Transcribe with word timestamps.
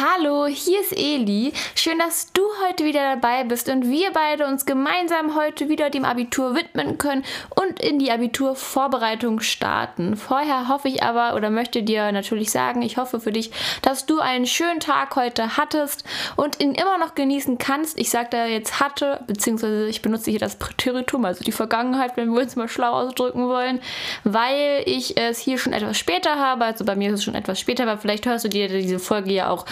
Hallo, 0.00 0.46
hier 0.46 0.80
ist 0.80 0.96
Eli. 0.96 1.52
Schön, 1.74 1.98
dass 1.98 2.32
du 2.32 2.42
heute 2.64 2.84
wieder 2.84 3.16
dabei 3.16 3.42
bist 3.42 3.68
und 3.68 3.90
wir 3.90 4.12
beide 4.12 4.46
uns 4.46 4.64
gemeinsam 4.64 5.34
heute 5.34 5.68
wieder 5.68 5.90
dem 5.90 6.04
Abitur 6.04 6.54
widmen 6.54 6.98
können 6.98 7.24
und 7.56 7.80
in 7.80 7.98
die 7.98 8.12
Abiturvorbereitung 8.12 9.40
starten. 9.40 10.16
Vorher 10.16 10.68
hoffe 10.68 10.86
ich 10.86 11.02
aber 11.02 11.34
oder 11.34 11.50
möchte 11.50 11.82
dir 11.82 12.12
natürlich 12.12 12.52
sagen, 12.52 12.80
ich 12.82 12.96
hoffe 12.96 13.18
für 13.18 13.32
dich, 13.32 13.50
dass 13.82 14.06
du 14.06 14.20
einen 14.20 14.46
schönen 14.46 14.78
Tag 14.78 15.16
heute 15.16 15.56
hattest 15.56 16.04
und 16.36 16.60
ihn 16.60 16.76
immer 16.76 16.98
noch 16.98 17.16
genießen 17.16 17.58
kannst. 17.58 17.98
Ich 17.98 18.10
sage 18.10 18.28
da 18.30 18.46
jetzt 18.46 18.78
hatte, 18.78 19.24
beziehungsweise 19.26 19.88
ich 19.88 20.00
benutze 20.00 20.30
hier 20.30 20.38
das 20.38 20.54
Präteritum, 20.54 21.24
also 21.24 21.42
die 21.42 21.50
Vergangenheit, 21.50 22.16
wenn 22.16 22.32
wir 22.32 22.42
uns 22.42 22.54
mal 22.54 22.68
schlau 22.68 22.92
ausdrücken 22.92 23.48
wollen, 23.48 23.80
weil 24.22 24.84
ich 24.86 25.16
es 25.16 25.40
hier 25.40 25.58
schon 25.58 25.72
etwas 25.72 25.98
später 25.98 26.36
habe. 26.36 26.66
Also 26.66 26.84
bei 26.84 26.94
mir 26.94 27.08
ist 27.08 27.18
es 27.18 27.24
schon 27.24 27.34
etwas 27.34 27.58
später, 27.58 27.82
aber 27.82 27.98
vielleicht 27.98 28.26
hörst 28.26 28.44
du 28.44 28.48
dir 28.48 28.68
diese 28.68 29.00
Folge 29.00 29.32
ja 29.32 29.50
auch 29.50 29.66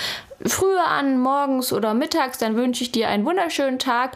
früher 0.44 0.86
an, 0.86 1.18
morgens 1.18 1.72
oder 1.72 1.94
mittags, 1.94 2.38
dann 2.38 2.56
wünsche 2.56 2.82
ich 2.82 2.92
dir 2.92 3.08
einen 3.08 3.24
wunderschönen 3.24 3.78
Tag. 3.78 4.12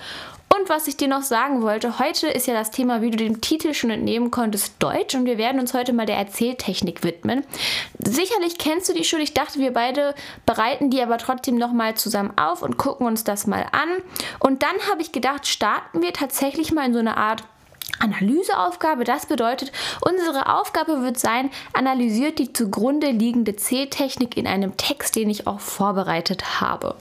Und 0.53 0.69
was 0.69 0.89
ich 0.89 0.97
dir 0.97 1.07
noch 1.07 1.23
sagen 1.23 1.63
wollte, 1.63 2.01
heute 2.01 2.27
ist 2.27 2.49
ja 2.49 2.55
das 2.55 2.73
Thema, 2.73 3.03
wie 3.03 3.11
du 3.11 3.17
dem 3.17 3.41
Titel 3.41 3.73
schon 3.73 3.91
entnehmen 3.91 4.33
konntest, 4.33 4.75
Deutsch. 4.81 5.15
Und 5.15 5.25
wir 5.25 5.39
werden 5.39 5.61
uns 5.61 5.75
heute 5.75 5.93
mal 5.93 6.07
der 6.07 6.17
Erzähltechnik 6.17 7.05
widmen. 7.05 7.45
Sicherlich 8.05 8.59
kennst 8.59 8.89
du 8.89 8.93
die 8.93 9.05
schon. 9.05 9.21
Ich 9.21 9.33
dachte, 9.33 9.61
wir 9.61 9.73
beide 9.73 10.15
bereiten 10.47 10.91
die 10.91 11.01
aber 11.01 11.19
trotzdem 11.19 11.57
nochmal 11.57 11.95
zusammen 11.95 12.33
auf 12.37 12.63
und 12.63 12.79
gucken 12.79 13.07
uns 13.07 13.23
das 13.23 13.47
mal 13.47 13.65
an. 13.71 13.89
Und 14.41 14.65
dann 14.65 14.75
habe 14.91 15.03
ich 15.03 15.13
gedacht, 15.13 15.47
starten 15.47 16.03
wir 16.03 16.13
tatsächlich 16.13 16.73
mal 16.73 16.87
in 16.87 16.95
so 16.95 16.99
eine 16.99 17.17
Art 17.17 17.45
Analyseaufgabe. 18.01 19.05
Das 19.05 19.27
bedeutet, 19.27 19.73
unsere 20.01 20.55
Aufgabe 20.55 21.03
wird 21.03 21.19
sein, 21.19 21.51
analysiert 21.73 22.39
die 22.39 22.53
zugrunde 22.53 23.11
liegende 23.11 23.57
Zähltechnik 23.57 24.37
in 24.37 24.47
einem 24.47 24.77
Text, 24.77 25.17
den 25.17 25.31
ich 25.31 25.47
auch 25.47 25.61
vorbereitet 25.61 26.61
habe. 26.61 26.97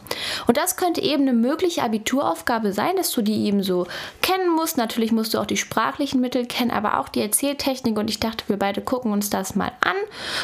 Und 0.48 0.58
das 0.58 0.78
könnte 0.78 1.02
eben 1.02 1.24
eine 1.24 1.34
mögliche 1.34 1.84
Abituraufgabe 1.84 2.74
sein, 2.74 2.96
dass 2.96 3.12
du 3.12 3.22
die 3.22 3.46
eben 3.46 3.64
so 3.64 3.88
kennen 4.22 4.50
musst. 4.56 4.78
Natürlich 4.78 5.12
musst 5.12 5.34
du 5.34 5.40
auch 5.40 5.46
die 5.46 5.58
sprachlichen 5.58 6.22
Mittel 6.22 6.46
kennen, 6.46 6.72
aber 6.72 7.00
auch 7.00 7.10
die 7.10 7.22
Erzähltechnik. 7.22 7.98
Und 7.98 8.10
ich 8.10 8.20
dachte, 8.20 8.44
wir 8.48 8.58
beide 8.58 8.82
gucken 8.82 9.12
uns 9.12 9.30
das 9.30 9.56
mal 9.56 9.72
an. 9.82 9.96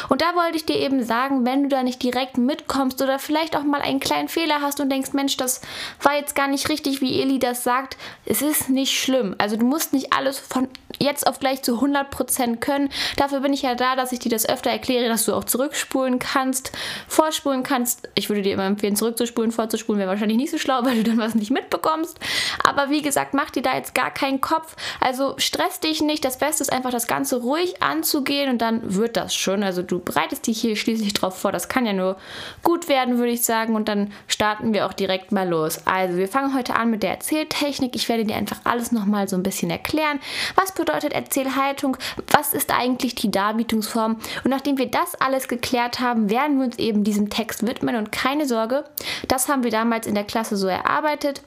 Und 0.08 0.22
da 0.22 0.34
wollte 0.34 0.56
ich 0.56 0.66
dir 0.66 0.76
eben 0.76 1.04
sagen, 1.04 1.44
wenn 1.44 1.64
du 1.64 1.68
da 1.68 1.82
nicht 1.82 2.02
direkt 2.02 2.38
mitkommst 2.38 3.00
oder 3.02 3.18
vielleicht 3.18 3.56
auch 3.56 3.64
mal 3.64 3.80
einen 3.80 4.00
kleinen 4.00 4.28
Fehler 4.28 4.60
hast 4.62 4.80
und 4.80 4.90
denkst, 4.90 5.12
Mensch, 5.12 5.36
das 5.36 5.60
war 6.02 6.14
jetzt 6.14 6.34
gar 6.34 6.48
nicht 6.48 6.68
richtig, 6.68 7.00
wie 7.00 7.20
Eli 7.20 7.38
das 7.38 7.64
sagt, 7.64 7.96
es 8.24 8.42
ist 8.42 8.70
nicht 8.70 8.98
schlimm. 8.98 9.34
Also 9.38 9.56
du 9.56 9.66
musst 9.66 9.92
nicht 9.92 10.12
alles 10.12 10.38
von 10.46 10.68
jetzt 10.98 11.26
auf 11.26 11.38
gleich 11.38 11.62
zu 11.62 11.80
100% 11.80 12.56
können. 12.56 12.90
Dafür 13.16 13.40
bin 13.40 13.52
ich 13.52 13.62
ja 13.62 13.74
da, 13.74 13.96
dass 13.96 14.12
ich 14.12 14.18
dir 14.18 14.30
das 14.30 14.48
öfter 14.48 14.70
erkläre, 14.70 15.08
dass 15.08 15.24
du 15.24 15.34
auch 15.34 15.44
zurückspulen 15.44 16.18
kannst, 16.18 16.72
vorspulen 17.08 17.62
kannst. 17.62 18.08
Ich 18.14 18.28
würde 18.28 18.42
dir 18.42 18.54
immer 18.54 18.64
empfehlen, 18.64 18.96
zurückzuspulen, 18.96 19.52
vorzuspulen 19.52 19.98
wäre 19.98 20.10
wahrscheinlich 20.10 20.38
nicht 20.38 20.50
so 20.50 20.58
schlau, 20.58 20.80
weil 20.84 20.96
du 20.96 21.04
dann 21.04 21.18
was 21.18 21.34
nicht 21.34 21.50
mitbekommst. 21.50 22.18
Aber 22.64 22.90
wie 22.90 23.02
gesagt, 23.02 23.34
mach 23.34 23.50
dir 23.50 23.62
da 23.62 23.76
jetzt 23.76 23.94
gar 23.94 24.10
keinen 24.10 24.40
Kopf. 24.40 24.76
Also 25.00 25.34
stress 25.38 25.80
dich 25.80 26.02
nicht. 26.02 26.24
Das 26.24 26.38
Beste 26.38 26.62
ist 26.62 26.72
einfach, 26.72 26.90
das 26.90 27.06
Ganze 27.06 27.40
ruhig 27.40 27.82
anzugehen 27.82 28.50
und 28.50 28.58
dann 28.58 28.94
wird 28.94 29.16
das 29.16 29.34
schon. 29.34 29.62
Also 29.62 29.82
du 29.82 29.98
bereitest 29.98 30.46
dich 30.46 30.60
hier 30.60 30.76
schließlich 30.76 31.12
drauf 31.12 31.38
vor. 31.38 31.52
Das 31.52 31.68
kann 31.68 31.86
ja 31.86 31.92
nur 31.92 32.16
gut 32.62 32.88
werden, 32.88 33.18
würde 33.18 33.32
ich 33.32 33.44
sagen. 33.44 33.74
Und 33.74 33.88
dann 33.88 34.12
starten 34.28 34.72
wir 34.72 34.86
auch 34.86 34.92
direkt 34.92 35.32
mal 35.32 35.48
los. 35.48 35.80
Also 35.86 36.16
wir 36.16 36.28
fangen 36.28 36.54
heute 36.54 36.74
an 36.74 36.90
mit 36.90 37.02
der 37.02 37.10
Erzähltechnik. 37.10 37.94
Ich 37.94 38.08
werde 38.08 38.24
dir 38.24 38.36
einfach 38.36 38.60
alles 38.64 38.92
nochmal 38.92 39.28
so 39.28 39.36
ein 39.36 39.42
bisschen 39.42 39.70
erklären. 39.70 40.20
Was 40.54 40.72
bedeutet 40.72 41.12
Erzählhaltung? 41.12 41.96
Was 42.30 42.52
ist 42.52 42.72
eigentlich 42.72 43.14
die 43.14 43.30
Darbietungsform? 43.30 44.20
Und 44.44 44.50
nachdem 44.50 44.78
wir 44.78 44.90
das 44.90 45.14
alles 45.16 45.48
geklärt 45.48 46.00
haben, 46.00 46.30
werden 46.30 46.58
wir 46.58 46.66
uns 46.66 46.78
eben 46.78 47.04
diesem 47.04 47.30
Text 47.30 47.66
widmen. 47.66 47.96
Und 47.96 48.12
keine 48.12 48.46
Sorge, 48.46 48.84
das 49.28 49.48
haben 49.48 49.64
wir 49.64 49.70
damals 49.70 50.06
in 50.06 50.14
der 50.14 50.24
Klasse 50.24 50.56
so 50.56 50.66
erarbeitet. 50.66 51.42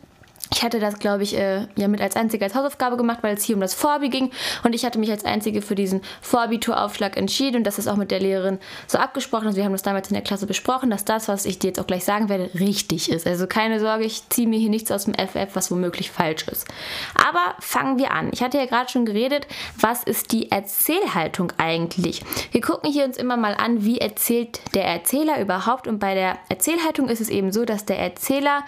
Ich 0.51 0.63
hatte 0.63 0.79
das, 0.79 0.97
glaube 0.97 1.23
ich, 1.23 1.37
äh, 1.37 1.67
ja 1.75 1.87
mit 1.87 2.01
als 2.01 2.15
einzige 2.15 2.43
als 2.43 2.55
Hausaufgabe 2.55 2.97
gemacht, 2.97 3.19
weil 3.21 3.35
es 3.35 3.43
hier 3.43 3.55
um 3.55 3.61
das 3.61 3.75
Vorbi 3.75 4.09
ging. 4.09 4.31
Und 4.63 4.73
ich 4.73 4.83
hatte 4.83 4.97
mich 4.97 5.11
als 5.11 5.23
einzige 5.23 5.61
für 5.61 5.75
diesen 5.75 6.01
Vorbituraufschlag 6.21 7.17
entschieden. 7.17 7.57
Und 7.57 7.63
das 7.65 7.77
ist 7.77 7.87
auch 7.87 7.97
mit 7.97 8.09
der 8.09 8.19
Lehrerin 8.19 8.57
so 8.87 8.97
abgesprochen. 8.97 9.45
Also 9.45 9.57
wir 9.57 9.65
haben 9.65 9.73
das 9.73 9.83
damals 9.83 10.09
in 10.09 10.15
der 10.15 10.23
Klasse 10.23 10.47
besprochen, 10.47 10.89
dass 10.89 11.05
das, 11.05 11.27
was 11.27 11.45
ich 11.45 11.59
dir 11.59 11.67
jetzt 11.67 11.79
auch 11.79 11.85
gleich 11.85 12.03
sagen 12.03 12.29
werde, 12.29 12.49
richtig 12.59 13.11
ist. 13.11 13.27
Also 13.27 13.45
keine 13.45 13.79
Sorge, 13.79 14.05
ich 14.05 14.27
ziehe 14.29 14.47
mir 14.47 14.57
hier 14.57 14.69
nichts 14.69 14.91
aus 14.91 15.05
dem 15.05 15.13
FF, 15.13 15.49
was 15.53 15.69
womöglich 15.69 16.09
falsch 16.09 16.47
ist. 16.47 16.67
Aber 17.15 17.55
fangen 17.59 17.99
wir 17.99 18.11
an. 18.11 18.29
Ich 18.31 18.41
hatte 18.41 18.57
ja 18.57 18.65
gerade 18.65 18.89
schon 18.89 19.05
geredet, 19.05 19.45
was 19.79 20.03
ist 20.03 20.31
die 20.31 20.51
Erzählhaltung 20.51 21.53
eigentlich? 21.57 22.23
Wir 22.51 22.61
gucken 22.61 22.91
hier 22.91 23.05
uns 23.05 23.17
immer 23.17 23.37
mal 23.37 23.53
an, 23.53 23.85
wie 23.85 23.99
erzählt 23.99 24.61
der 24.73 24.85
Erzähler 24.85 25.39
überhaupt. 25.39 25.87
Und 25.87 25.99
bei 25.99 26.15
der 26.15 26.39
Erzählhaltung 26.49 27.07
ist 27.07 27.21
es 27.21 27.29
eben 27.29 27.51
so, 27.51 27.65
dass 27.65 27.85
der 27.85 27.99
Erzähler 27.99 28.63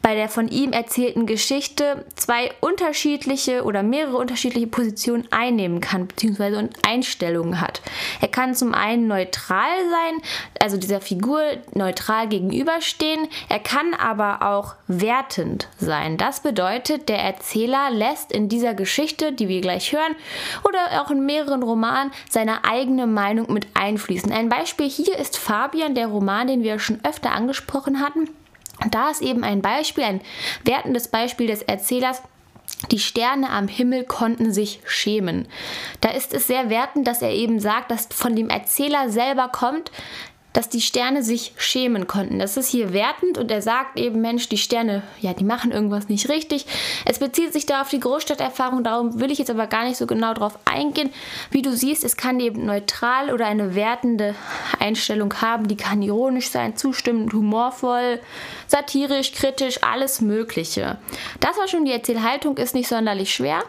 bei 0.00 0.14
der 0.14 0.30
von 0.30 0.48
ihm 0.48 0.72
erzählten 0.72 1.25
Geschichte 1.26 2.04
zwei 2.14 2.52
unterschiedliche 2.60 3.64
oder 3.64 3.82
mehrere 3.82 4.16
unterschiedliche 4.16 4.66
Positionen 4.66 5.26
einnehmen 5.30 5.80
kann, 5.80 6.06
beziehungsweise 6.06 6.70
Einstellungen 6.86 7.60
hat. 7.60 7.82
Er 8.20 8.28
kann 8.28 8.54
zum 8.54 8.74
einen 8.74 9.06
neutral 9.06 9.68
sein, 9.90 10.22
also 10.60 10.76
dieser 10.76 11.00
Figur 11.00 11.40
neutral 11.74 12.28
gegenüberstehen. 12.28 13.28
Er 13.48 13.58
kann 13.58 13.94
aber 13.94 14.42
auch 14.42 14.74
wertend 14.86 15.68
sein. 15.78 16.16
Das 16.16 16.40
bedeutet, 16.40 17.08
der 17.08 17.18
Erzähler 17.18 17.90
lässt 17.90 18.32
in 18.32 18.48
dieser 18.48 18.74
Geschichte, 18.74 19.32
die 19.32 19.48
wir 19.48 19.60
gleich 19.60 19.92
hören, 19.92 20.16
oder 20.64 21.02
auch 21.02 21.10
in 21.10 21.26
mehreren 21.26 21.62
Romanen 21.62 22.12
seine 22.30 22.64
eigene 22.64 23.06
Meinung 23.06 23.52
mit 23.52 23.66
einfließen. 23.74 24.32
Ein 24.32 24.48
Beispiel 24.48 24.88
hier 24.88 25.18
ist 25.18 25.36
Fabian, 25.36 25.94
der 25.94 26.06
Roman, 26.06 26.46
den 26.46 26.62
wir 26.62 26.78
schon 26.78 27.00
öfter 27.04 27.32
angesprochen 27.32 28.00
hatten. 28.00 28.28
Und 28.82 28.94
da 28.94 29.10
ist 29.10 29.22
eben 29.22 29.44
ein 29.44 29.62
Beispiel, 29.62 30.04
ein 30.04 30.20
wertendes 30.64 31.08
Beispiel 31.08 31.46
des 31.46 31.62
Erzählers, 31.62 32.22
die 32.90 32.98
Sterne 32.98 33.50
am 33.50 33.68
Himmel 33.68 34.04
konnten 34.04 34.52
sich 34.52 34.80
schämen. 34.86 35.48
Da 36.00 36.10
ist 36.10 36.34
es 36.34 36.46
sehr 36.46 36.68
wertend, 36.68 37.06
dass 37.06 37.22
er 37.22 37.30
eben 37.30 37.58
sagt, 37.60 37.90
dass 37.90 38.08
von 38.10 38.36
dem 38.36 38.50
Erzähler 38.50 39.08
selber 39.08 39.48
kommt, 39.48 39.90
dass 40.56 40.70
die 40.70 40.80
Sterne 40.80 41.22
sich 41.22 41.52
schämen 41.58 42.06
konnten. 42.06 42.38
Das 42.38 42.56
ist 42.56 42.68
hier 42.68 42.94
wertend 42.94 43.36
und 43.36 43.50
er 43.50 43.60
sagt 43.60 43.98
eben, 43.98 44.22
Mensch, 44.22 44.48
die 44.48 44.56
Sterne, 44.56 45.02
ja, 45.20 45.34
die 45.34 45.44
machen 45.44 45.70
irgendwas 45.70 46.08
nicht 46.08 46.30
richtig. 46.30 46.64
Es 47.04 47.18
bezieht 47.18 47.52
sich 47.52 47.66
da 47.66 47.82
auf 47.82 47.90
die 47.90 48.00
Großstadterfahrung, 48.00 48.82
darum 48.82 49.20
will 49.20 49.30
ich 49.30 49.38
jetzt 49.38 49.50
aber 49.50 49.66
gar 49.66 49.84
nicht 49.84 49.98
so 49.98 50.06
genau 50.06 50.32
drauf 50.32 50.58
eingehen. 50.64 51.10
Wie 51.50 51.60
du 51.60 51.76
siehst, 51.76 52.04
es 52.04 52.16
kann 52.16 52.40
eben 52.40 52.64
neutral 52.64 53.34
oder 53.34 53.44
eine 53.44 53.74
wertende 53.74 54.34
Einstellung 54.80 55.34
haben, 55.42 55.68
die 55.68 55.76
kann 55.76 56.00
ironisch 56.00 56.48
sein, 56.48 56.74
zustimmend, 56.74 57.34
humorvoll, 57.34 58.18
satirisch, 58.66 59.32
kritisch, 59.32 59.82
alles 59.82 60.20
Mögliche. 60.20 60.98
Das 61.40 61.56
war 61.58 61.68
schon 61.68 61.84
die 61.84 61.92
Erzählhaltung, 61.92 62.56
ist 62.56 62.74
nicht 62.74 62.88
sonderlich 62.88 63.34
schwer. 63.34 63.62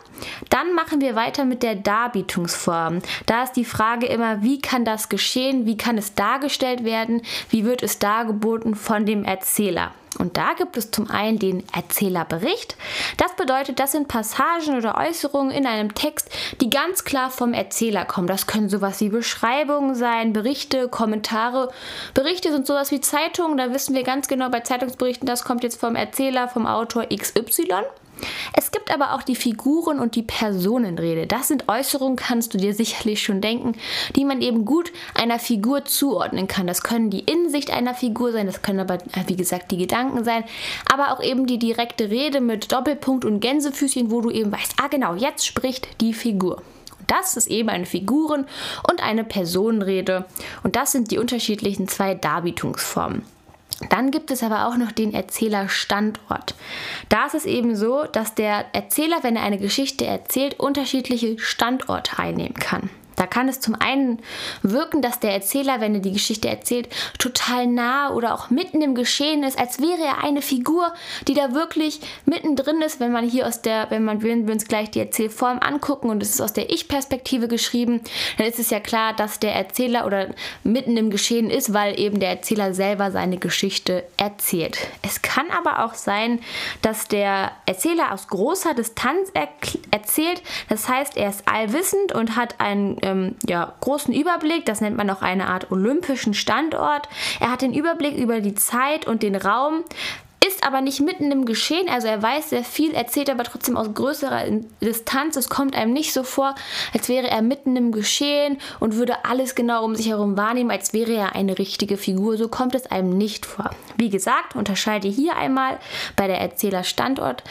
Dann 0.50 0.74
machen 0.74 1.02
wir 1.02 1.16
weiter 1.16 1.46
mit 1.46 1.63
der 1.63 1.75
Darbietungsform. 1.75 3.02
Da 3.25 3.44
ist 3.44 3.53
die 3.53 3.66
Frage 3.66 4.08
immer, 4.08 4.41
wie 4.44 4.59
kann 4.62 4.85
das 4.85 5.09
geschehen, 5.09 5.66
wie 5.66 5.78
kann 5.78 5.97
es 5.97 6.13
dargestellt 6.16 6.84
werden, 6.84 7.22
wie 7.50 7.66
wird 7.66 7.84
es 7.84 8.00
dargeboten 8.00 8.75
von 8.75 9.06
dem 9.06 9.24
Erzähler. 9.24 9.91
Und 10.19 10.38
da 10.38 10.53
gibt 10.53 10.78
es 10.78 10.91
zum 10.91 11.09
einen 11.09 11.39
den 11.39 11.63
Erzählerbericht. 11.73 12.75
Das 13.17 13.35
bedeutet, 13.35 13.79
das 13.79 13.91
sind 13.91 14.07
Passagen 14.07 14.78
oder 14.78 14.97
Äußerungen 14.97 15.51
in 15.51 15.66
einem 15.66 15.94
Text, 15.95 16.29
die 16.61 16.69
ganz 16.69 17.03
klar 17.03 17.29
vom 17.29 17.53
Erzähler 17.53 18.05
kommen. 18.05 18.28
Das 18.28 18.47
können 18.47 18.69
sowas 18.69 19.00
wie 19.00 19.09
Beschreibungen 19.09 19.95
sein, 19.95 20.33
Berichte, 20.33 20.88
Kommentare. 20.88 21.72
Berichte 22.13 22.51
sind 22.51 22.67
sowas 22.67 22.91
wie 22.91 23.01
Zeitungen. 23.01 23.57
Da 23.57 23.73
wissen 23.73 23.95
wir 23.95 24.03
ganz 24.03 24.28
genau 24.28 24.50
bei 24.50 24.61
Zeitungsberichten, 24.61 25.25
das 25.28 25.44
kommt 25.44 25.63
jetzt 25.63 25.79
vom 25.79 25.95
Erzähler, 25.95 26.47
vom 26.47 26.66
Autor 26.66 27.05
XY. 27.05 27.84
Es 28.53 28.72
gibt 28.72 28.91
aber 28.91 29.13
auch 29.13 29.23
die 29.23 29.35
Figuren 29.35 30.00
und 30.00 30.16
die 30.16 30.23
Personenrede. 30.23 31.28
Das 31.28 31.47
sind 31.47 31.67
Äußerungen, 31.67 32.16
kannst 32.16 32.53
du 32.53 32.57
dir 32.57 32.73
sicherlich 32.73 33.22
schon 33.22 33.41
denken, 33.41 33.73
die 34.16 34.25
man 34.25 34.41
eben 34.41 34.66
gut 34.66 34.91
einer 35.13 35.39
Figur 35.39 35.85
zuordnen 35.85 36.47
kann. 36.47 36.67
Das 36.67 36.81
können 36.81 37.09
die 37.09 37.22
Innensicht 37.22 37.72
einer 37.72 37.94
Figur 37.94 38.31
sein, 38.31 38.47
das 38.47 38.61
können 38.61 38.79
aber, 38.79 38.95
äh, 38.95 39.23
wie 39.28 39.35
gesagt, 39.35 39.72
die 39.72 39.78
Gedanken 39.78 40.23
sein, 40.23 40.43
aber 40.91 41.11
auch 41.11 41.22
eben 41.22 41.47
die 41.47 41.59
direkte 41.59 42.09
Rede 42.09 42.41
mit 42.41 42.72
Doppelpunkt 42.72 43.25
und 43.25 43.40
Gänsefüßchen, 43.40 44.11
wo 44.11 44.22
du 44.22 44.29
eben 44.29 44.52
weißt, 44.52 44.75
ah 44.81 44.87
genau, 44.87 45.16
jetzt 45.16 45.46
spricht 45.46 46.02
die 46.02 46.14
Figur. 46.14 46.61
Das 47.08 47.37
ist 47.37 47.47
eben 47.47 47.69
eine 47.69 47.85
Figuren- 47.85 48.46
und 48.90 49.02
eine 49.02 49.23
Personenrede. 49.23 50.25
Und 50.64 50.75
das 50.75 50.91
sind 50.91 51.09
die 51.11 51.17
unterschiedlichen 51.17 51.87
zwei 51.87 52.16
Darbietungsformen. 52.16 53.23
Dann 53.90 54.09
gibt 54.09 54.32
es 54.32 54.41
aber 54.41 54.68
auch 54.68 54.78
noch 54.78 54.91
den 54.91 55.14
Erzählerstandort. 55.14 56.56
Da 57.09 57.28
ist 57.28 57.35
es 57.35 57.46
eben 57.46 57.76
so, 57.76 58.06
dass 58.06 58.34
der 58.34 58.66
Erzähler, 58.74 59.18
wenn 59.22 59.35
er 59.35 59.44
eine 59.44 59.59
Geschichte 59.59 60.06
erzählt, 60.06 60.59
unterschiedliche 60.59 61.38
Standorte 61.38 62.18
einnehmen 62.18 62.56
kann. 62.56 62.90
Da 63.17 63.28
kann 63.28 63.49
es 63.49 63.59
zum 63.59 63.75
einen 63.75 64.19
wirken, 64.61 65.02
dass 65.02 65.19
der 65.19 65.34
Erzähler, 65.34 65.81
wenn 65.81 65.96
er 65.96 65.99
die 65.99 66.14
Geschichte 66.14 66.47
erzählt, 66.47 66.87
total 67.17 67.67
nah 67.67 68.14
oder 68.14 68.34
auch 68.34 68.49
mitten 68.49 68.81
im 68.81 68.96
Geschehen 68.96 69.43
ist, 69.43 69.59
als 69.59 69.81
wäre 69.81 70.03
er 70.03 70.23
eine 70.23 70.41
Figur, 70.41 70.93
die 71.28 71.34
da 71.34 71.53
wirklich 71.53 71.99
mittendrin 72.25 72.81
ist, 72.81 72.99
wenn 72.99 73.11
man 73.11 73.28
hier 73.28 73.47
aus 73.47 73.61
der, 73.61 73.87
wenn 73.90 74.05
man 74.05 74.22
wenn 74.22 74.47
wir 74.47 74.53
uns 74.53 74.67
gleich 74.67 74.91
die 74.91 74.99
Erzählform 74.99 75.59
angucken 75.59 76.09
und 76.09 76.22
es 76.22 76.29
ist 76.29 76.41
aus 76.41 76.53
der 76.53 76.69
Ich-Perspektive 76.69 77.47
geschrieben, 77.47 78.02
dann 78.37 78.47
ist 78.47 78.59
es 78.59 78.69
ja 78.69 78.79
klar, 78.79 79.14
dass 79.14 79.40
der 79.40 79.55
Erzähler 79.55 80.05
oder 80.05 80.29
mitten 80.64 80.96
im 80.96 81.09
Geschehen 81.09 81.49
ist, 81.49 81.73
weil 81.73 81.99
eben 81.99 82.19
der 82.19 82.29
Erzähler 82.29 82.73
selber 82.73 83.11
seine 83.11 83.37
Geschichte 83.37 84.03
erzählt. 84.17 84.78
Es 85.02 85.23
kann 85.23 85.49
aber 85.49 85.84
auch 85.84 85.96
sein, 85.96 86.40
dass 86.84 87.08
der 87.08 87.52
Erzähler 87.66 88.11
aus 88.11 88.28
großer 88.28 88.75
Distanz 88.75 89.31
erzählt, 89.91 90.41
das 90.69 90.87
heißt, 90.87 91.17
er 91.17 91.29
ist 91.29 91.47
allwissend 91.47 92.13
und 92.13 92.35
hat 92.35 92.59
einen 92.59 92.97
ähm, 93.01 93.35
ja, 93.47 93.73
großen 93.81 94.13
Überblick, 94.13 94.66
das 94.66 94.81
nennt 94.81 94.97
man 94.97 95.09
auch 95.09 95.22
eine 95.22 95.47
Art 95.47 95.72
olympischen 95.72 96.34
Standort. 96.34 97.09
Er 97.39 97.51
hat 97.51 97.61
den 97.61 97.73
Überblick 97.73 98.16
über 98.17 98.41
die 98.41 98.55
Zeit 98.55 99.07
und 99.07 99.23
den 99.23 99.35
Raum, 99.35 99.84
ist 100.45 100.63
aber 100.63 100.81
nicht 100.81 101.01
mitten 101.01 101.31
im 101.31 101.45
Geschehen, 101.45 101.89
also 101.89 102.07
er 102.07 102.22
weiß 102.22 102.51
sehr 102.51 102.63
viel, 102.63 102.93
erzählt 102.93 103.29
aber 103.29 103.43
trotzdem 103.43 103.75
aus 103.75 103.93
größerer 103.93 104.45
Distanz. 104.81 105.35
Es 105.35 105.49
kommt 105.49 105.75
einem 105.75 105.93
nicht 105.93 106.13
so 106.13 106.23
vor, 106.23 106.55
als 106.93 107.09
wäre 107.09 107.28
er 107.28 107.41
mitten 107.41 107.75
im 107.75 107.91
Geschehen 107.91 108.57
und 108.79 108.95
würde 108.95 109.25
alles 109.25 109.55
genau 109.55 109.83
um 109.83 109.95
sich 109.95 110.09
herum 110.09 110.37
wahrnehmen, 110.37 110.72
als 110.72 110.93
wäre 110.93 111.13
er 111.13 111.35
eine 111.35 111.57
richtige 111.57 111.97
Figur. 111.97 112.37
So 112.37 112.47
kommt 112.47 112.75
es 112.75 112.85
einem 112.85 113.17
nicht 113.17 113.45
vor. 113.45 113.72
Wie 113.97 114.09
gesagt, 114.09 114.55
unterscheide 114.55 115.07
hier 115.07 115.35
einmal 115.35 115.79
bei 116.16 116.28
der 116.28 116.40
Erzählerstandort 116.40 117.43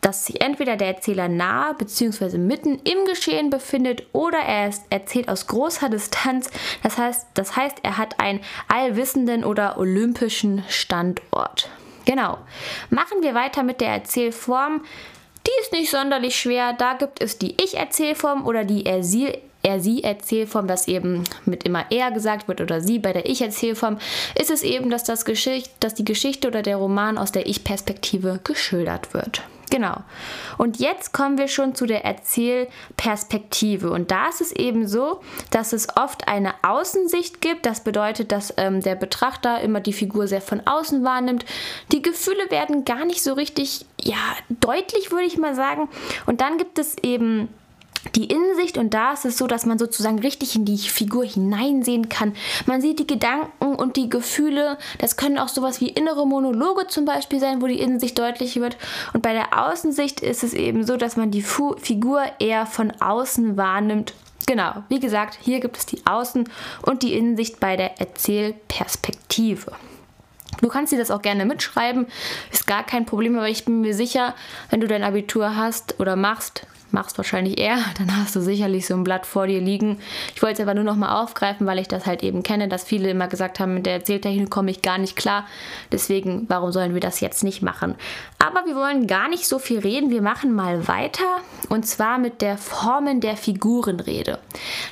dass 0.00 0.26
sich 0.26 0.40
entweder 0.40 0.76
der 0.76 0.88
Erzähler 0.88 1.28
nahe 1.28 1.74
bzw. 1.74 2.38
mitten 2.38 2.78
im 2.84 3.04
Geschehen 3.06 3.50
befindet 3.50 4.04
oder 4.12 4.38
er 4.38 4.68
ist, 4.68 4.84
erzählt 4.90 5.28
aus 5.28 5.46
großer 5.46 5.88
Distanz. 5.88 6.50
Das 6.82 6.98
heißt, 6.98 7.26
das 7.34 7.56
heißt, 7.56 7.78
er 7.82 7.98
hat 7.98 8.18
einen 8.18 8.40
allwissenden 8.68 9.44
oder 9.44 9.78
olympischen 9.78 10.64
Standort. 10.68 11.68
Genau. 12.04 12.38
Machen 12.88 13.22
wir 13.22 13.34
weiter 13.34 13.62
mit 13.62 13.80
der 13.80 13.90
Erzählform. 13.90 14.82
Die 15.46 15.62
ist 15.62 15.72
nicht 15.72 15.90
sonderlich 15.90 16.36
schwer. 16.36 16.72
Da 16.72 16.94
gibt 16.94 17.22
es 17.22 17.38
die 17.38 17.62
Ich-Erzählform 17.62 18.46
oder 18.46 18.64
die 18.64 18.86
Er-Sie 18.86 19.38
er-sie-Erzählform, 19.62 20.66
das 20.66 20.88
eben 20.88 21.24
mit 21.44 21.64
immer 21.64 21.84
er 21.90 22.10
gesagt 22.10 22.48
wird 22.48 22.60
oder 22.60 22.80
sie 22.80 22.98
bei 22.98 23.12
der 23.12 23.28
Ich-Erzählform, 23.28 23.98
ist 24.34 24.50
es 24.50 24.62
eben, 24.62 24.88
dass, 24.90 25.04
das 25.04 25.24
Geschicht, 25.24 25.70
dass 25.80 25.94
die 25.94 26.04
Geschichte 26.04 26.48
oder 26.48 26.62
der 26.62 26.76
Roman 26.76 27.18
aus 27.18 27.30
der 27.32 27.46
Ich-Perspektive 27.46 28.40
geschildert 28.42 29.12
wird. 29.12 29.42
Genau. 29.70 30.02
Und 30.58 30.80
jetzt 30.80 31.12
kommen 31.12 31.38
wir 31.38 31.46
schon 31.46 31.76
zu 31.76 31.86
der 31.86 32.04
Erzählperspektive. 32.04 33.90
Und 33.90 34.10
da 34.10 34.28
ist 34.28 34.40
es 34.40 34.52
eben 34.52 34.88
so, 34.88 35.20
dass 35.52 35.72
es 35.72 35.96
oft 35.96 36.26
eine 36.26 36.54
Außensicht 36.62 37.40
gibt. 37.40 37.66
Das 37.66 37.84
bedeutet, 37.84 38.32
dass 38.32 38.52
ähm, 38.56 38.80
der 38.80 38.96
Betrachter 38.96 39.60
immer 39.60 39.80
die 39.80 39.92
Figur 39.92 40.26
sehr 40.26 40.42
von 40.42 40.66
außen 40.66 41.04
wahrnimmt. 41.04 41.44
Die 41.92 42.02
Gefühle 42.02 42.50
werden 42.50 42.84
gar 42.84 43.04
nicht 43.04 43.22
so 43.22 43.34
richtig, 43.34 43.86
ja, 44.00 44.16
deutlich, 44.48 45.12
würde 45.12 45.26
ich 45.26 45.38
mal 45.38 45.54
sagen. 45.54 45.88
Und 46.26 46.40
dann 46.40 46.58
gibt 46.58 46.78
es 46.80 46.98
eben 46.98 47.48
die 48.14 48.24
Innensicht 48.24 48.78
und 48.78 48.94
da 48.94 49.12
ist 49.12 49.24
es 49.24 49.36
so, 49.36 49.46
dass 49.46 49.66
man 49.66 49.78
sozusagen 49.78 50.18
richtig 50.20 50.56
in 50.56 50.64
die 50.64 50.78
Figur 50.78 51.24
hineinsehen 51.24 52.08
kann. 52.08 52.34
Man 52.66 52.80
sieht 52.80 52.98
die 52.98 53.06
Gedanken 53.06 53.74
und 53.74 53.96
die 53.96 54.08
Gefühle. 54.08 54.78
Das 54.98 55.16
können 55.16 55.38
auch 55.38 55.48
sowas 55.48 55.80
wie 55.80 55.88
innere 55.88 56.26
Monologe 56.26 56.86
zum 56.86 57.04
Beispiel 57.04 57.40
sein, 57.40 57.60
wo 57.60 57.66
die 57.66 57.80
Innensicht 57.80 58.18
deutlich 58.18 58.56
wird. 58.56 58.76
Und 59.12 59.22
bei 59.22 59.32
der 59.32 59.58
Außensicht 59.58 60.20
ist 60.20 60.42
es 60.42 60.54
eben 60.54 60.86
so, 60.86 60.96
dass 60.96 61.16
man 61.16 61.30
die 61.30 61.42
Fu 61.42 61.76
Figur 61.76 62.22
eher 62.38 62.66
von 62.66 62.90
außen 63.00 63.56
wahrnimmt. 63.56 64.14
Genau, 64.46 64.82
wie 64.88 64.98
gesagt, 64.98 65.38
hier 65.40 65.60
gibt 65.60 65.76
es 65.76 65.86
die 65.86 66.02
Außen- 66.02 66.48
und 66.82 67.02
die 67.02 67.14
Innensicht 67.14 67.60
bei 67.60 67.76
der 67.76 68.00
Erzählperspektive. 68.00 69.72
Du 70.60 70.68
kannst 70.68 70.92
dir 70.92 70.98
das 70.98 71.10
auch 71.10 71.22
gerne 71.22 71.44
mitschreiben, 71.44 72.06
ist 72.50 72.66
gar 72.66 72.84
kein 72.84 73.06
Problem, 73.06 73.36
aber 73.36 73.48
ich 73.48 73.64
bin 73.64 73.80
mir 73.80 73.94
sicher, 73.94 74.34
wenn 74.68 74.80
du 74.80 74.88
dein 74.88 75.04
Abitur 75.04 75.56
hast 75.56 76.00
oder 76.00 76.16
machst, 76.16 76.66
machst 76.92 77.18
wahrscheinlich 77.18 77.58
eher, 77.58 77.78
dann 77.98 78.16
hast 78.16 78.34
du 78.36 78.40
sicherlich 78.40 78.86
so 78.86 78.94
ein 78.94 79.04
Blatt 79.04 79.26
vor 79.26 79.46
dir 79.46 79.60
liegen. 79.60 79.98
Ich 80.34 80.42
wollte 80.42 80.62
es 80.62 80.68
aber 80.68 80.74
nur 80.74 80.84
noch 80.84 80.96
mal 80.96 81.22
aufgreifen, 81.22 81.66
weil 81.66 81.78
ich 81.78 81.88
das 81.88 82.06
halt 82.06 82.22
eben 82.22 82.42
kenne, 82.42 82.68
dass 82.68 82.84
viele 82.84 83.10
immer 83.10 83.28
gesagt 83.28 83.60
haben, 83.60 83.74
mit 83.74 83.86
der 83.86 83.94
Erzähltechnik 83.94 84.50
komme 84.50 84.70
ich 84.70 84.82
gar 84.82 84.98
nicht 84.98 85.16
klar. 85.16 85.46
Deswegen, 85.92 86.46
warum 86.48 86.72
sollen 86.72 86.94
wir 86.94 87.00
das 87.00 87.20
jetzt 87.20 87.44
nicht 87.44 87.62
machen? 87.62 87.94
Aber 88.38 88.66
wir 88.66 88.74
wollen 88.74 89.06
gar 89.06 89.28
nicht 89.28 89.46
so 89.46 89.58
viel 89.58 89.78
reden. 89.80 90.10
Wir 90.10 90.22
machen 90.22 90.54
mal 90.54 90.88
weiter 90.88 91.24
und 91.68 91.86
zwar 91.86 92.18
mit 92.18 92.40
der 92.40 92.58
Formen 92.58 93.20
der 93.20 93.36
Figurenrede. 93.36 94.38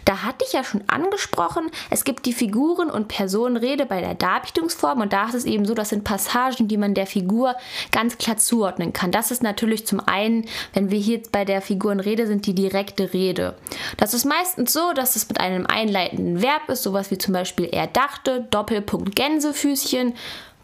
Da 0.05 0.23
hatte 0.23 0.45
ich 0.47 0.53
ja 0.53 0.65
schon 0.65 0.85
angesprochen, 0.87 1.71
es 1.91 2.05
gibt 2.05 2.27
die 2.27 2.33
Figuren- 2.33 2.91
und 2.91 3.09
Personenrede 3.09 3.87
bei 3.87 4.01
der 4.01 4.15
Darbietungsform 4.15 5.01
und 5.01 5.13
da 5.13 5.27
ist 5.27 5.35
es 5.35 5.45
eben 5.45 5.65
so, 5.65 5.75
das 5.75 5.89
sind 5.89 6.05
Passagen, 6.05 6.69
die 6.69 6.77
man 6.77 6.95
der 6.95 7.07
Figur 7.07 7.55
ganz 7.91 8.19
klar 8.19 8.37
zuordnen 8.37 8.93
kann. 8.93 9.11
Das 9.11 9.31
ist 9.31 9.43
natürlich 9.43 9.87
zum 9.87 10.01
einen, 10.01 10.47
wenn 10.73 10.91
wir 10.91 10.99
hier 10.99 11.23
bei 11.33 11.45
der 11.45 11.63
Figur 11.63 11.88
Figurenrede 11.89 12.27
sind 12.27 12.45
die 12.45 12.55
direkte 12.55 13.15
Rede. 13.15 13.55
Das 13.97 14.13
ist 14.13 14.27
meistens 14.27 14.75
so, 14.75 14.93
dass 14.93 15.17
es 15.17 15.27
mit 15.29 15.41
einem 15.41 15.67
einleitenden 15.67 16.43
Verb 16.43 16.69
ist, 16.69 16.83
sowas 16.83 17.11
wie 17.11 17.17
zum 17.17 17.33
Beispiel 17.33 17.67
er 17.73 17.87
dachte, 17.87 18.47
Doppelpunkt 18.51 19.17
Gänsefüßchen, 19.17 20.13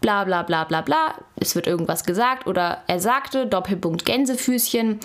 bla 0.02 0.24
bla 0.24 0.42
bla 0.42 0.64
bla 0.64 0.82
bla. 0.82 1.14
Es 1.36 1.54
wird 1.54 1.66
irgendwas 1.66 2.04
gesagt 2.04 2.46
oder 2.46 2.82
er 2.88 3.00
sagte, 3.00 3.46
Doppelpunkt 3.46 4.04
Gänsefüßchen. 4.04 5.00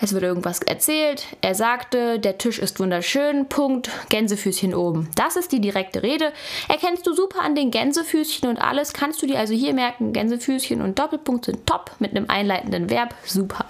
Es 0.00 0.14
wird 0.14 0.22
irgendwas 0.22 0.62
erzählt. 0.62 1.26
Er 1.42 1.54
sagte, 1.54 2.18
der 2.18 2.38
Tisch 2.38 2.58
ist 2.58 2.80
wunderschön. 2.80 3.50
Punkt. 3.50 3.90
Gänsefüßchen 4.08 4.74
oben. 4.74 5.10
Das 5.14 5.36
ist 5.36 5.52
die 5.52 5.60
direkte 5.60 6.02
Rede. 6.02 6.32
Erkennst 6.68 7.06
du 7.06 7.12
super 7.12 7.42
an 7.42 7.54
den 7.54 7.70
Gänsefüßchen 7.70 8.48
und 8.48 8.56
alles. 8.56 8.94
Kannst 8.94 9.20
du 9.20 9.26
dir 9.26 9.38
also 9.38 9.52
hier 9.52 9.74
merken, 9.74 10.14
Gänsefüßchen 10.14 10.80
und 10.80 10.98
Doppelpunkt 10.98 11.44
sind 11.44 11.66
top 11.66 11.90
mit 11.98 12.12
einem 12.12 12.30
einleitenden 12.30 12.88
Verb. 12.88 13.14
Super. 13.26 13.66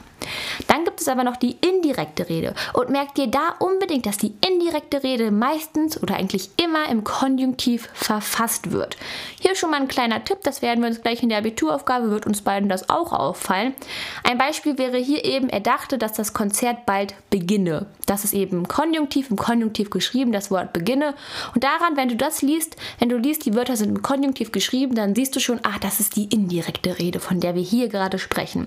Dann 0.69 0.85
gibt 0.85 1.01
es 1.01 1.09
aber 1.09 1.25
noch 1.25 1.37
die 1.37 1.57
indirekte 1.61 2.29
Rede. 2.29 2.55
Und 2.73 2.91
merkt 2.91 3.19
dir 3.19 3.27
da 3.27 3.55
unbedingt, 3.59 4.07
dass 4.07 4.19
die 4.19 4.35
indirekte 4.47 5.03
Rede 5.03 5.31
meistens 5.31 6.03
oder 6.03 6.17
eigentlich 6.17 6.51
immer 6.57 6.89
im 6.89 7.05
Konjunktiv 7.05 7.89
verfasst 7.93 8.73
wird. 8.73 8.97
Hier 9.41 9.55
schon 9.55 9.71
mal 9.71 9.81
ein 9.81 9.89
kleiner 9.89 10.25
Tipp, 10.25 10.39
das 10.43 10.63
werden 10.63 10.81
wir 10.81 10.89
uns 10.89 11.03
gleich 11.03 11.23
in 11.23 11.29
der 11.29 11.39
Abituraufgabe, 11.39 12.11
wird 12.11 12.27
uns 12.27 12.43
beiden 12.43 12.69
das 12.69 12.89
auch 12.91 13.13
auffallen. 13.13 13.75
Ein 14.25 14.39
Beispiel 14.39 14.79
wäre 14.79 14.99
hier 14.99 15.25
eben, 15.25 15.49
er 15.49 15.61
dachte, 15.61 15.99
dass 15.99 16.13
das 16.13 16.33
Konzert 16.33 16.87
bald 16.87 17.15
beginne. 17.31 17.87
Das 18.07 18.25
ist 18.25 18.35
eben 18.35 18.67
Konjunktiv, 18.67 19.31
im 19.31 19.37
Konjunktiv 19.37 19.91
geschrieben, 19.91 20.33
das 20.33 20.51
Wort 20.51 20.73
beginne. 20.73 21.15
Und 21.55 21.63
daran, 21.63 21.97
wenn 21.97 22.09
du 22.09 22.17
das 22.17 22.43
liest, 22.43 22.77
wenn 22.99 23.09
du 23.09 23.17
liest, 23.17 23.47
die 23.47 23.55
Wörter 23.55 23.77
sind 23.77 23.91
im 23.91 24.03
Konjunktiv 24.03 24.53
geschrieben, 24.53 24.95
dann 24.95 25.15
siehst 25.15 25.37
du 25.37 25.41
schon, 25.41 25.61
ah, 25.63 25.79
das 25.81 26.01
ist 26.01 26.17
die 26.17 26.25
indirekte 26.25 26.99
Rede, 26.99 27.21
von 27.21 27.41
der 27.41 27.55
wir 27.55 27.63
hier 27.63 27.89
gerade 27.89 28.19
sprechen. 28.19 28.67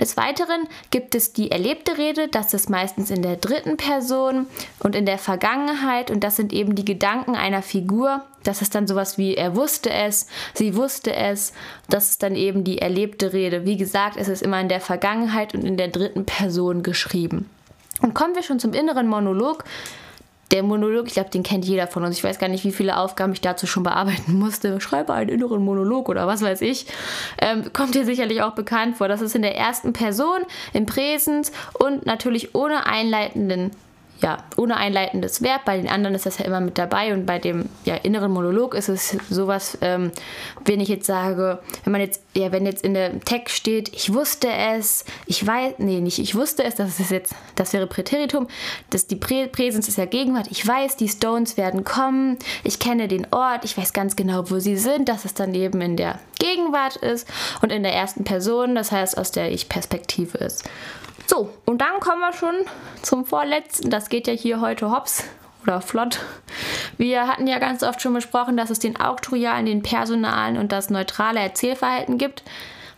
Des 0.00 0.16
Weiteren 0.16 0.66
gibt 0.90 1.14
es 1.14 1.32
die 1.32 1.50
erlebte 1.50 1.98
Rede, 1.98 2.28
das 2.28 2.54
ist 2.54 2.70
meistens 2.70 3.10
in 3.10 3.22
der 3.22 3.36
dritten 3.36 3.76
Person 3.76 4.46
und 4.78 4.96
in 4.96 5.06
der 5.06 5.18
Vergangenheit 5.18 6.10
und 6.10 6.24
das 6.24 6.36
sind 6.36 6.52
eben 6.52 6.74
die 6.74 6.84
Gedanken 6.84 7.34
einer 7.34 7.62
Figur. 7.62 8.24
Das 8.42 8.62
ist 8.62 8.74
dann 8.74 8.86
sowas 8.86 9.18
wie 9.18 9.34
er 9.34 9.54
wusste 9.56 9.90
es, 9.90 10.26
sie 10.54 10.74
wusste 10.74 11.14
es. 11.14 11.52
Das 11.88 12.10
ist 12.10 12.22
dann 12.22 12.34
eben 12.34 12.64
die 12.64 12.78
erlebte 12.78 13.32
Rede. 13.32 13.66
Wie 13.66 13.76
gesagt, 13.76 14.16
es 14.16 14.28
ist 14.28 14.42
immer 14.42 14.60
in 14.60 14.68
der 14.68 14.80
Vergangenheit 14.80 15.54
und 15.54 15.64
in 15.64 15.76
der 15.76 15.88
dritten 15.88 16.24
Person 16.24 16.82
geschrieben. 16.82 17.50
Und 18.02 18.14
kommen 18.14 18.34
wir 18.34 18.42
schon 18.42 18.58
zum 18.58 18.72
inneren 18.72 19.08
Monolog 19.08 19.64
der 20.50 20.62
Monolog, 20.62 21.06
ich 21.06 21.14
glaube, 21.14 21.30
den 21.30 21.42
kennt 21.42 21.64
jeder 21.64 21.86
von 21.86 22.04
uns. 22.04 22.16
Ich 22.16 22.24
weiß 22.24 22.38
gar 22.38 22.48
nicht, 22.48 22.64
wie 22.64 22.72
viele 22.72 22.96
Aufgaben 22.96 23.32
ich 23.32 23.40
dazu 23.40 23.66
schon 23.66 23.82
bearbeiten 23.82 24.38
musste. 24.38 24.80
Schreibe 24.80 25.12
einen 25.14 25.30
inneren 25.30 25.64
Monolog 25.64 26.08
oder 26.08 26.26
was 26.26 26.42
weiß 26.42 26.60
ich. 26.62 26.86
Ähm, 27.40 27.72
kommt 27.72 27.94
dir 27.94 28.04
sicherlich 28.04 28.42
auch 28.42 28.54
bekannt 28.54 28.96
vor. 28.96 29.08
Das 29.08 29.20
ist 29.20 29.34
in 29.34 29.42
der 29.42 29.56
ersten 29.56 29.92
Person, 29.92 30.40
im 30.72 30.86
Präsens 30.86 31.52
und 31.74 32.06
natürlich 32.06 32.54
ohne 32.54 32.86
einleitenden 32.86 33.70
ja, 34.22 34.44
ohne 34.56 34.76
einleitendes 34.76 35.42
Verb. 35.42 35.64
Bei 35.64 35.76
den 35.76 35.88
anderen 35.88 36.14
ist 36.14 36.26
das 36.26 36.38
ja 36.38 36.44
immer 36.44 36.60
mit 36.60 36.78
dabei 36.78 37.12
und 37.12 37.26
bei 37.26 37.38
dem 37.38 37.68
ja, 37.84 37.94
inneren 37.96 38.30
Monolog 38.30 38.74
ist 38.74 38.88
es 38.88 39.16
sowas, 39.30 39.78
ähm, 39.80 40.12
wenn 40.64 40.80
ich 40.80 40.88
jetzt 40.88 41.06
sage, 41.06 41.58
wenn 41.84 41.92
man 41.92 42.00
jetzt, 42.00 42.22
ja, 42.34 42.52
wenn 42.52 42.66
jetzt 42.66 42.84
in 42.84 42.94
der 42.94 43.20
Text 43.20 43.56
steht, 43.56 43.94
ich 43.94 44.12
wusste 44.12 44.48
es, 44.48 45.04
ich 45.26 45.46
weiß, 45.46 45.74
nee, 45.78 46.00
nicht 46.00 46.18
ich 46.18 46.34
wusste 46.34 46.64
es, 46.64 46.74
das 46.74 47.00
ist 47.00 47.10
jetzt, 47.10 47.34
das 47.54 47.72
wäre 47.72 47.86
Präteritum, 47.86 48.46
das, 48.90 49.06
die 49.06 49.16
Prä 49.16 49.46
Präsens 49.46 49.88
ist 49.88 49.98
ja 49.98 50.04
Gegenwart, 50.04 50.48
ich 50.50 50.66
weiß, 50.66 50.96
die 50.96 51.08
Stones 51.08 51.56
werden 51.56 51.84
kommen, 51.84 52.38
ich 52.62 52.78
kenne 52.78 53.08
den 53.08 53.26
Ort, 53.32 53.64
ich 53.64 53.76
weiß 53.76 53.92
ganz 53.92 54.16
genau, 54.16 54.50
wo 54.50 54.58
sie 54.58 54.76
sind, 54.76 55.08
dass 55.08 55.24
es 55.24 55.34
dann 55.34 55.54
eben 55.54 55.80
in 55.80 55.96
der 55.96 56.18
Gegenwart 56.38 56.96
ist 56.96 57.26
und 57.62 57.72
in 57.72 57.82
der 57.82 57.94
ersten 57.94 58.24
Person, 58.24 58.74
das 58.74 58.92
heißt 58.92 59.16
aus 59.16 59.30
der 59.30 59.52
Ich-Perspektive 59.52 60.38
ist. 60.38 60.64
So, 61.30 61.48
und 61.64 61.80
dann 61.80 62.00
kommen 62.00 62.18
wir 62.18 62.32
schon 62.32 62.56
zum 63.02 63.24
vorletzten. 63.24 63.88
Das 63.88 64.08
geht 64.08 64.26
ja 64.26 64.32
hier 64.32 64.60
heute 64.60 64.90
hops 64.90 65.22
oder 65.62 65.80
flott. 65.80 66.18
Wir 66.98 67.28
hatten 67.28 67.46
ja 67.46 67.60
ganz 67.60 67.84
oft 67.84 68.02
schon 68.02 68.14
besprochen, 68.14 68.56
dass 68.56 68.68
es 68.68 68.80
den 68.80 68.98
auktorialen, 68.98 69.64
den 69.64 69.80
personalen 69.80 70.56
und 70.56 70.72
das 70.72 70.90
neutrale 70.90 71.38
Erzählverhalten 71.38 72.18
gibt. 72.18 72.42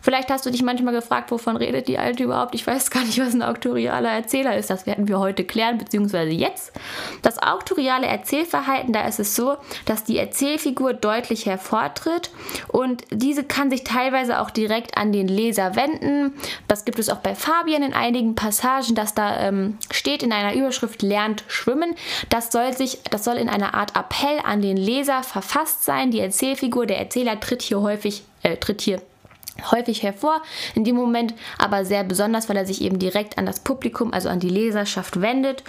Vielleicht 0.03 0.29
hast 0.29 0.45
du 0.45 0.51
dich 0.51 0.61
manchmal 0.63 0.93
gefragt, 0.93 1.31
wovon 1.31 1.55
redet 1.55 1.87
die 1.87 1.97
Alte 1.97 2.25
überhaupt? 2.25 2.55
Ich 2.55 2.67
weiß 2.67 2.91
gar 2.91 3.05
nicht, 3.05 3.19
was 3.19 3.33
ein 3.33 3.41
auktorialer 3.41 4.09
Erzähler 4.09 4.57
ist. 4.57 4.69
Das 4.69 4.85
werden 4.85 5.07
wir 5.07 5.17
heute 5.17 5.45
klären, 5.45 5.77
beziehungsweise 5.77 6.31
jetzt. 6.31 6.73
Das 7.21 7.41
auktoriale 7.41 8.05
Erzählverhalten, 8.05 8.91
da 8.91 9.07
ist 9.07 9.21
es 9.21 9.33
so, 9.33 9.55
dass 9.85 10.03
die 10.03 10.17
Erzählfigur 10.17 10.93
deutlich 10.93 11.45
hervortritt 11.45 12.31
und 12.67 13.03
diese 13.11 13.45
kann 13.45 13.69
sich 13.69 13.85
teilweise 13.85 14.41
auch 14.41 14.49
direkt 14.49 14.97
an 14.97 15.13
den 15.13 15.29
Leser 15.29 15.77
wenden. 15.77 16.33
Das 16.67 16.83
gibt 16.83 16.99
es 16.99 17.09
auch 17.09 17.19
bei 17.19 17.33
Fabian 17.33 17.81
in 17.81 17.93
einigen 17.93 18.35
Passagen, 18.35 18.95
dass 18.95 19.15
da 19.15 19.39
ähm, 19.39 19.77
steht 19.89 20.21
in 20.21 20.33
einer 20.33 20.53
Überschrift 20.53 21.01
lernt 21.01 21.45
schwimmen. 21.47 21.95
Das 22.27 22.51
soll 22.51 22.73
sich, 22.73 22.99
das 23.09 23.23
soll 23.23 23.37
in 23.37 23.47
einer 23.47 23.73
Art 23.73 23.95
Appell 23.95 24.39
an 24.43 24.61
den 24.61 24.75
Leser 24.75 25.23
verfasst 25.23 25.85
sein. 25.85 26.11
Die 26.11 26.19
Erzählfigur, 26.19 26.87
der 26.87 26.99
Erzähler 26.99 27.39
tritt 27.39 27.61
hier 27.61 27.79
häufig, 27.79 28.23
äh, 28.41 28.57
tritt 28.57 28.81
hier 28.81 29.01
häufig 29.71 30.03
hervor, 30.03 30.41
in 30.75 30.83
dem 30.83 30.95
Moment 30.95 31.33
aber 31.57 31.85
sehr 31.85 32.03
besonders, 32.03 32.49
weil 32.49 32.57
er 32.57 32.65
sich 32.65 32.81
eben 32.81 32.99
direkt 32.99 33.37
an 33.37 33.45
das 33.45 33.59
Publikum, 33.59 34.13
also 34.13 34.29
an 34.29 34.39
die 34.39 34.49
Leserschaft 34.49 35.21
wendet. 35.21 35.63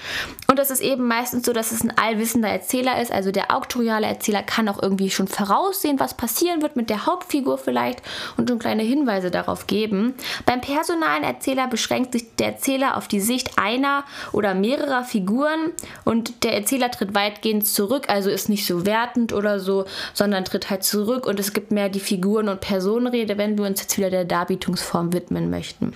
Und 0.49 0.59
es 0.59 0.71
ist 0.71 0.81
eben 0.81 1.07
meistens 1.07 1.47
so, 1.47 1.53
dass 1.53 1.73
es 1.73 1.83
ein 1.83 1.97
allwissender 1.97 2.49
Erzähler 2.49 3.00
ist, 3.00 3.12
also 3.12 3.31
der 3.31 3.55
auktoriale 3.55 4.07
Erzähler 4.07 4.43
kann 4.43 4.69
auch 4.69 4.83
irgendwie 4.83 5.11
schon 5.11 5.29
voraussehen, 5.29 6.00
was 6.00 6.14
passieren 6.14 6.62
wird 6.62 6.76
mit 6.76 6.91
der 6.91 7.07
Hauptfigur 7.07 7.59
vielleicht 7.59 8.03
und 8.37 8.49
schon 8.49 8.59
kleine 8.59 8.83
Hinweise 8.83 9.31
darauf 9.31 9.67
geben. 9.67 10.14
Beim 10.47 10.61
personalen 10.61 11.25
Erzähler 11.25 11.67
beschränkt 11.69 12.12
sich 12.12 12.35
der 12.37 12.49
Erzähler 12.49 12.97
auf 12.97 13.09
die 13.09 13.21
Sicht 13.21 13.59
einer 13.59 14.05
oder 14.33 14.55
mehrerer 14.55 15.05
Figuren 15.05 15.73
und 16.05 16.45
der 16.45 16.55
Erzähler 16.55 16.91
tritt 16.91 17.14
weitgehend 17.14 17.67
zurück, 17.67 18.09
also 18.09 18.31
ist 18.31 18.49
nicht 18.49 18.67
so 18.67 18.87
wertend 18.87 19.33
oder 19.33 19.61
so, 19.61 19.85
sondern 20.12 20.45
tritt 20.45 20.71
halt 20.71 20.85
zurück 20.85 21.26
und 21.26 21.38
es 21.38 21.53
gibt 21.53 21.71
mehr 21.71 21.88
die 21.88 22.00
Figuren- 22.00 22.49
und 22.49 22.61
Personenrede, 22.61 23.38
wenn 23.38 23.59
wir 23.59 23.64
uns 23.75 23.81
jetzt 23.81 23.99
wieder 23.99 24.11
der 24.11 24.25
Darbietungsform 24.25 25.12
widmen 25.12 25.50
möchten. 25.50 25.93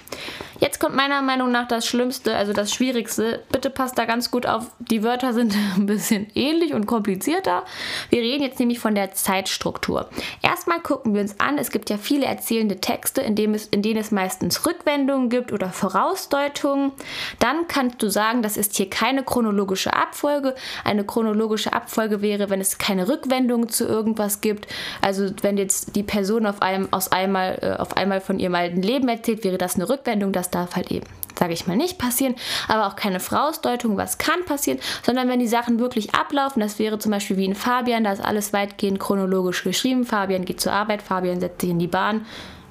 Jetzt 0.61 0.81
kommt 0.81 0.97
meiner 0.97 1.23
Meinung 1.23 1.53
nach 1.53 1.69
das 1.69 1.87
Schlimmste, 1.87 2.35
also 2.35 2.53
das 2.53 2.75
Schwierigste. 2.75 3.45
Bitte 3.53 3.71
passt 3.71 3.97
da 3.97 4.07
ganz 4.07 4.33
gut 4.33 4.45
auf. 4.45 4.67
Die 4.81 5.05
Wörter 5.05 5.33
sind 5.33 5.55
ein 5.77 5.87
bisschen 5.87 6.27
ähnlich 6.35 6.75
und 6.75 6.87
komplizierter. 6.87 7.63
Wir 8.11 8.21
reden 8.23 8.43
jetzt 8.43 8.59
nämlich 8.59 8.81
von 8.81 8.97
der 8.97 9.13
Zeitstruktur. 9.13 10.09
Erstmal 10.43 10.81
gucken 10.81 11.15
wir 11.15 11.21
uns 11.21 11.39
an, 11.39 11.59
es 11.59 11.71
gibt 11.71 11.91
ja 11.91 11.97
viele 11.97 12.27
erzählende 12.27 12.81
Texte, 12.81 13.21
in, 13.21 13.37
dem 13.37 13.55
es, 13.55 13.67
in 13.67 13.83
denen 13.83 14.01
es 14.01 14.11
meistens 14.11 14.67
Rückwendungen 14.67 15.29
gibt 15.29 15.53
oder 15.53 15.71
Vorausdeutungen. 15.71 16.91
Dann 17.39 17.69
kannst 17.69 18.03
du 18.03 18.11
sagen, 18.11 18.43
das 18.43 18.57
ist 18.57 18.77
hier 18.77 18.91
keine 18.91 19.23
chronologische 19.23 19.95
Abfolge. 19.95 20.57
Eine 20.83 21.05
chronologische 21.05 21.73
Abfolge 21.73 22.21
wäre, 22.21 22.51
wenn 22.51 22.61
es 22.61 22.79
keine 22.79 23.09
Rückwendungen 23.09 23.69
zu 23.69 23.87
irgendwas 23.87 24.41
gibt. 24.41 24.67
Also 25.03 25.31
wenn 25.43 25.57
jetzt 25.57 25.95
die 25.95 26.03
Person 26.03 26.47
auf, 26.47 26.63
einem, 26.63 26.89
aus 26.91 27.13
einmal, 27.13 27.59
äh, 27.69 27.77
auf 27.77 27.97
einmal 27.97 28.21
von 28.21 28.39
ihrem 28.39 28.55
alten 28.55 28.83
Leben 28.83 29.09
erzählt, 29.09 29.45
wäre 29.45 29.59
das 29.59 29.77
eine 29.77 29.89
Rückwendung. 29.89 30.33
Das 30.33 30.51
darf 30.51 30.77
halt 30.77 30.91
eben, 30.91 31.07
sage 31.39 31.53
ich 31.53 31.67
mal, 31.67 31.77
nicht 31.77 31.99
passieren, 31.99 32.35
aber 32.69 32.87
auch 32.87 32.97
keine 32.97 33.21
Vorausdeutung, 33.21 33.97
was 33.97 34.19
kann 34.19 34.45
passieren, 34.45 34.79
sondern 35.03 35.29
wenn 35.29 35.41
die 35.41 35.49
Sachen 35.49 35.79
wirklich 35.79 36.15
ablaufen, 36.15 36.61
das 36.61 36.79
wäre 36.79 36.99
zum 36.99 37.13
Beispiel 37.13 37.37
wie 37.37 37.45
in 37.45 37.55
Fabian, 37.55 38.05
da 38.05 38.13
ist 38.13 38.25
alles 38.25 38.53
weitgehend 38.53 39.01
chronologisch 39.01 39.65
geschrieben. 39.65 40.05
Fabian 40.05 40.45
geht 40.45 40.61
zur 40.61 40.73
Arbeit, 40.73 41.03
Fabian 41.03 41.41
setzt 41.41 41.61
sich 41.61 41.71
in 41.71 41.79
die 41.79 41.87
Bahn, 41.87 42.25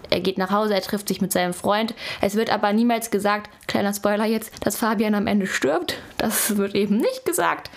er 0.10 0.22
geht 0.22 0.38
nach 0.38 0.52
Hause, 0.52 0.74
er 0.74 0.82
trifft 0.82 1.08
sich 1.08 1.22
mit 1.22 1.32
seinem 1.32 1.54
Freund. 1.54 1.94
Es 2.22 2.36
wird 2.36 2.50
aber 2.50 2.72
niemals 2.74 3.12
gesagt, 3.12 3.50
kleiner 3.68 3.94
Spoiler 3.94 4.26
jetzt, 4.26 4.66
dass 4.66 4.78
Fabian 4.78 5.16
am 5.16 5.28
Ende 5.28 5.48
stirbt. 5.48 5.98
Das 6.18 6.58
wird 6.58 6.76
eben 6.76 6.98
nicht 6.98 7.26
gesagt. 7.26 7.70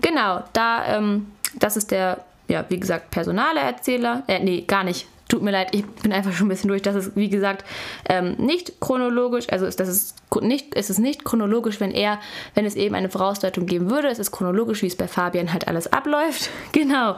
Genau, 0.00 0.42
da, 0.52 0.96
ähm, 0.96 1.32
das 1.54 1.76
ist 1.76 1.90
der, 1.90 2.24
ja, 2.48 2.64
wie 2.68 2.80
gesagt, 2.80 3.10
personale 3.10 3.60
Erzähler. 3.60 4.22
Äh, 4.26 4.40
nee, 4.42 4.62
gar 4.62 4.84
nicht. 4.84 5.06
Tut 5.28 5.42
mir 5.42 5.50
leid, 5.50 5.68
ich 5.72 5.84
bin 5.84 6.12
einfach 6.12 6.32
schon 6.32 6.46
ein 6.46 6.50
bisschen 6.50 6.68
durch. 6.68 6.82
Das 6.82 6.94
ist, 6.94 7.16
wie 7.16 7.28
gesagt, 7.28 7.64
ähm, 8.08 8.34
nicht 8.38 8.80
chronologisch. 8.80 9.46
Also 9.50 9.66
ist, 9.66 9.80
das 9.80 9.88
ist 9.88 10.14
nicht, 10.40 10.76
es 10.76 10.88
ist 10.88 10.98
nicht 10.98 11.24
chronologisch, 11.24 11.80
wenn 11.80 11.90
er, 11.90 12.20
wenn 12.54 12.64
es 12.64 12.76
eben 12.76 12.94
eine 12.94 13.10
Vorausdeutung 13.10 13.66
geben 13.66 13.90
würde. 13.90 14.08
Es 14.08 14.20
ist 14.20 14.30
chronologisch, 14.30 14.82
wie 14.82 14.86
es 14.86 14.96
bei 14.96 15.08
Fabian 15.08 15.52
halt 15.52 15.68
alles 15.68 15.92
abläuft. 15.92 16.50
Genau. 16.72 17.16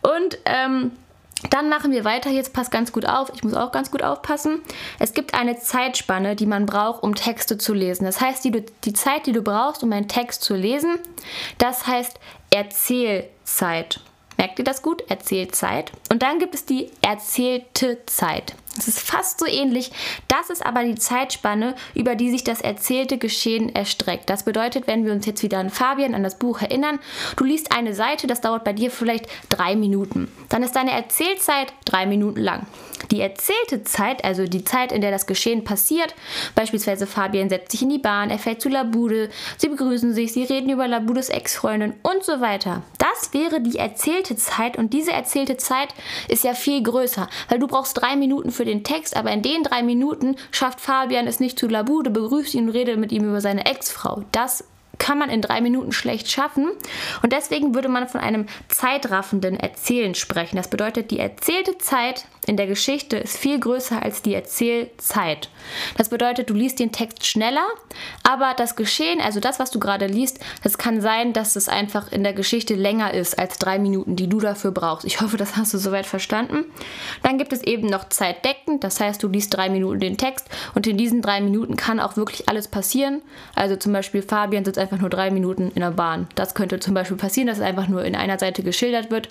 Und 0.00 0.38
ähm, 0.46 0.92
dann 1.50 1.68
machen 1.68 1.92
wir 1.92 2.04
weiter. 2.04 2.30
Jetzt 2.30 2.52
passt 2.52 2.70
ganz 2.70 2.90
gut 2.90 3.06
auf. 3.06 3.30
Ich 3.34 3.44
muss 3.44 3.54
auch 3.54 3.70
ganz 3.70 3.90
gut 3.90 4.02
aufpassen. 4.02 4.60
Es 4.98 5.12
gibt 5.12 5.34
eine 5.34 5.58
Zeitspanne, 5.58 6.36
die 6.36 6.46
man 6.46 6.66
braucht, 6.66 7.02
um 7.02 7.14
Texte 7.14 7.58
zu 7.58 7.74
lesen. 7.74 8.04
Das 8.04 8.20
heißt, 8.20 8.44
die, 8.44 8.64
die 8.84 8.92
Zeit, 8.92 9.26
die 9.26 9.32
du 9.32 9.42
brauchst, 9.42 9.82
um 9.82 9.92
einen 9.92 10.08
Text 10.08 10.42
zu 10.42 10.54
lesen, 10.54 10.98
das 11.58 11.86
heißt 11.86 12.18
Erzählzeit. 12.50 14.00
Merkt 14.36 14.58
ihr 14.58 14.64
das 14.64 14.82
gut? 14.82 15.02
Erzählzeit. 15.08 15.92
Und 16.10 16.22
dann 16.22 16.38
gibt 16.38 16.54
es 16.54 16.64
die 16.64 16.90
erzählte 17.02 17.98
Zeit. 18.06 18.54
Es 18.78 18.88
ist 18.88 19.00
fast 19.00 19.38
so 19.38 19.46
ähnlich. 19.46 19.92
Das 20.28 20.50
ist 20.50 20.64
aber 20.64 20.84
die 20.84 20.96
Zeitspanne, 20.96 21.74
über 21.94 22.14
die 22.14 22.30
sich 22.30 22.44
das 22.44 22.60
erzählte 22.60 23.18
Geschehen 23.18 23.74
erstreckt. 23.74 24.28
Das 24.28 24.44
bedeutet, 24.44 24.86
wenn 24.86 25.04
wir 25.04 25.12
uns 25.12 25.26
jetzt 25.26 25.42
wieder 25.42 25.58
an 25.58 25.70
Fabian, 25.70 26.14
an 26.14 26.22
das 26.22 26.38
Buch 26.38 26.60
erinnern, 26.60 26.98
du 27.36 27.44
liest 27.44 27.72
eine 27.76 27.94
Seite, 27.94 28.26
das 28.26 28.40
dauert 28.40 28.64
bei 28.64 28.72
dir 28.72 28.90
vielleicht 28.90 29.26
drei 29.48 29.76
Minuten. 29.76 30.30
Dann 30.48 30.62
ist 30.62 30.76
deine 30.76 30.92
Erzählzeit 30.92 31.72
drei 31.84 32.06
Minuten 32.06 32.40
lang. 32.40 32.66
Die 33.10 33.20
erzählte 33.20 33.84
Zeit, 33.84 34.24
also 34.24 34.46
die 34.46 34.64
Zeit, 34.64 34.92
in 34.92 35.00
der 35.00 35.10
das 35.10 35.26
Geschehen 35.26 35.64
passiert, 35.64 36.14
beispielsweise 36.54 37.06
Fabian 37.06 37.48
setzt 37.48 37.72
sich 37.72 37.82
in 37.82 37.90
die 37.90 37.98
Bahn, 37.98 38.30
er 38.30 38.38
fährt 38.38 38.60
zu 38.60 38.68
Labude, 38.68 39.30
sie 39.58 39.68
begrüßen 39.68 40.14
sich, 40.14 40.32
sie 40.32 40.44
reden 40.44 40.70
über 40.70 40.88
Labudes 40.88 41.28
Ex-Freundin 41.28 41.94
und 42.02 42.24
so 42.24 42.40
weiter. 42.40 42.82
Das 42.98 43.32
wäre 43.32 43.60
die 43.60 43.78
erzählte 43.78 44.36
Zeit 44.36 44.76
und 44.78 44.92
diese 44.92 45.12
erzählte 45.12 45.56
Zeit 45.56 45.88
ist 46.28 46.44
ja 46.44 46.54
viel 46.54 46.82
größer, 46.82 47.28
weil 47.48 47.58
du 47.58 47.66
brauchst 47.66 48.00
drei 48.00 48.16
Minuten 48.16 48.50
für 48.64 48.70
den 48.70 48.82
Text, 48.82 49.14
aber 49.14 49.30
in 49.30 49.42
den 49.42 49.62
drei 49.62 49.82
Minuten 49.82 50.36
schafft 50.50 50.80
Fabian 50.80 51.26
es 51.26 51.38
nicht 51.38 51.58
zu 51.58 51.68
Labude, 51.68 52.08
begrüßt 52.08 52.54
ihn 52.54 52.68
und 52.68 52.70
redet 52.70 52.98
mit 52.98 53.12
ihm 53.12 53.24
über 53.24 53.42
seine 53.42 53.66
Ex-Frau. 53.66 54.24
Das 54.32 54.64
kann 54.96 55.18
man 55.18 55.28
in 55.28 55.42
drei 55.42 55.60
Minuten 55.60 55.92
schlecht 55.92 56.30
schaffen. 56.30 56.70
Und 57.22 57.32
deswegen 57.32 57.74
würde 57.74 57.90
man 57.90 58.08
von 58.08 58.22
einem 58.22 58.46
zeitraffenden 58.68 59.60
Erzählen 59.60 60.14
sprechen. 60.14 60.56
Das 60.56 60.68
bedeutet, 60.68 61.10
die 61.10 61.18
erzählte 61.18 61.76
Zeit 61.76 62.24
in 62.46 62.56
der 62.56 62.66
Geschichte 62.66 63.16
ist 63.16 63.36
viel 63.36 63.58
größer 63.58 64.02
als 64.02 64.22
die 64.22 64.34
Erzählzeit. 64.34 65.48
Das 65.96 66.08
bedeutet, 66.08 66.50
du 66.50 66.54
liest 66.54 66.78
den 66.78 66.92
Text 66.92 67.26
schneller, 67.26 67.66
aber 68.22 68.54
das 68.56 68.76
Geschehen, 68.76 69.20
also 69.20 69.40
das, 69.40 69.58
was 69.58 69.70
du 69.70 69.80
gerade 69.80 70.06
liest, 70.06 70.40
das 70.62 70.78
kann 70.78 71.00
sein, 71.00 71.32
dass 71.32 71.56
es 71.56 71.68
einfach 71.68 72.12
in 72.12 72.22
der 72.22 72.32
Geschichte 72.32 72.74
länger 72.74 73.14
ist 73.14 73.38
als 73.38 73.58
drei 73.58 73.78
Minuten, 73.78 74.16
die 74.16 74.28
du 74.28 74.40
dafür 74.40 74.72
brauchst. 74.72 75.06
Ich 75.06 75.20
hoffe, 75.20 75.36
das 75.36 75.56
hast 75.56 75.72
du 75.72 75.78
soweit 75.78 76.06
verstanden. 76.06 76.64
Dann 77.22 77.38
gibt 77.38 77.52
es 77.52 77.62
eben 77.62 77.86
noch 77.86 78.08
zeitdeckend, 78.08 78.84
das 78.84 79.00
heißt, 79.00 79.22
du 79.22 79.28
liest 79.28 79.54
drei 79.54 79.68
Minuten 79.68 80.00
den 80.00 80.18
Text 80.18 80.48
und 80.74 80.86
in 80.86 80.98
diesen 80.98 81.22
drei 81.22 81.40
Minuten 81.40 81.76
kann 81.76 82.00
auch 82.00 82.16
wirklich 82.16 82.48
alles 82.48 82.68
passieren. 82.68 83.22
Also 83.54 83.76
zum 83.76 83.92
Beispiel 83.92 84.22
Fabian 84.22 84.64
sitzt 84.64 84.78
einfach 84.78 84.98
nur 84.98 85.10
drei 85.10 85.30
Minuten 85.30 85.70
in 85.74 85.80
der 85.80 85.92
Bahn. 85.92 86.28
Das 86.34 86.54
könnte 86.54 86.80
zum 86.80 86.94
Beispiel 86.94 87.16
passieren, 87.16 87.46
dass 87.46 87.58
es 87.58 87.64
einfach 87.64 87.88
nur 87.88 88.04
in 88.04 88.14
einer 88.14 88.38
Seite 88.38 88.62
geschildert 88.62 89.10
wird. 89.10 89.28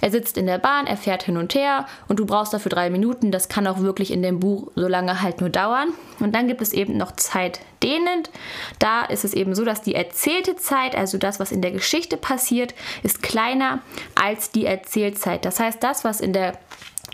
Er 0.00 0.10
sitzt 0.10 0.36
in 0.36 0.46
der 0.46 0.58
Bahn, 0.58 0.86
er 0.86 0.96
fährt 0.96 1.22
hin 1.22 1.36
und 1.36 1.54
her 1.54 1.86
und 2.08 2.18
du 2.18 2.26
brauchst 2.26 2.55
dafür 2.56 2.70
drei 2.70 2.90
Minuten. 2.90 3.30
Das 3.30 3.48
kann 3.48 3.66
auch 3.66 3.80
wirklich 3.80 4.10
in 4.10 4.22
dem 4.22 4.40
Buch 4.40 4.70
so 4.74 4.88
lange 4.88 5.22
halt 5.22 5.40
nur 5.40 5.50
dauern. 5.50 5.90
Und 6.20 6.34
dann 6.34 6.48
gibt 6.48 6.62
es 6.62 6.72
eben 6.72 6.96
noch 6.96 7.12
Zeit 7.12 7.60
dehnend. 7.82 8.30
Da 8.78 9.04
ist 9.04 9.24
es 9.24 9.34
eben 9.34 9.54
so, 9.54 9.64
dass 9.64 9.82
die 9.82 9.94
erzählte 9.94 10.56
Zeit, 10.56 10.96
also 10.96 11.18
das, 11.18 11.38
was 11.38 11.52
in 11.52 11.62
der 11.62 11.70
Geschichte 11.70 12.16
passiert, 12.16 12.74
ist 13.02 13.22
kleiner 13.22 13.80
als 14.14 14.50
die 14.50 14.66
Erzählzeit. 14.66 15.44
Das 15.44 15.60
heißt, 15.60 15.82
das, 15.82 16.04
was 16.04 16.20
in 16.20 16.32
der 16.32 16.58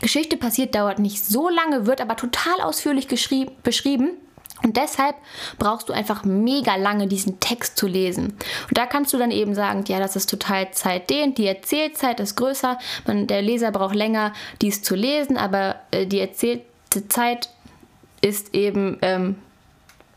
Geschichte 0.00 0.36
passiert, 0.36 0.74
dauert 0.74 0.98
nicht 0.98 1.24
so 1.24 1.48
lange, 1.48 1.86
wird 1.86 2.00
aber 2.00 2.16
total 2.16 2.60
ausführlich 2.62 3.06
beschrieben. 3.08 4.10
Und 4.62 4.76
deshalb 4.76 5.16
brauchst 5.58 5.88
du 5.88 5.92
einfach 5.92 6.24
mega 6.24 6.76
lange 6.76 7.06
diesen 7.06 7.40
Text 7.40 7.76
zu 7.76 7.86
lesen. 7.86 8.36
Und 8.68 8.78
da 8.78 8.86
kannst 8.86 9.12
du 9.12 9.18
dann 9.18 9.30
eben 9.30 9.54
sagen, 9.54 9.84
ja, 9.88 9.98
das 9.98 10.16
ist 10.16 10.30
total 10.30 10.70
zeitdehnt, 10.72 11.38
die 11.38 11.46
Erzählzeit 11.46 12.20
ist 12.20 12.36
größer, 12.36 12.78
man, 13.06 13.26
der 13.26 13.42
Leser 13.42 13.72
braucht 13.72 13.94
länger, 13.94 14.32
dies 14.60 14.82
zu 14.82 14.94
lesen, 14.94 15.36
aber 15.36 15.76
äh, 15.90 16.06
die 16.06 16.20
erzählte 16.20 17.08
Zeit 17.08 17.48
ist 18.20 18.54
eben, 18.54 18.98
ähm, 19.02 19.36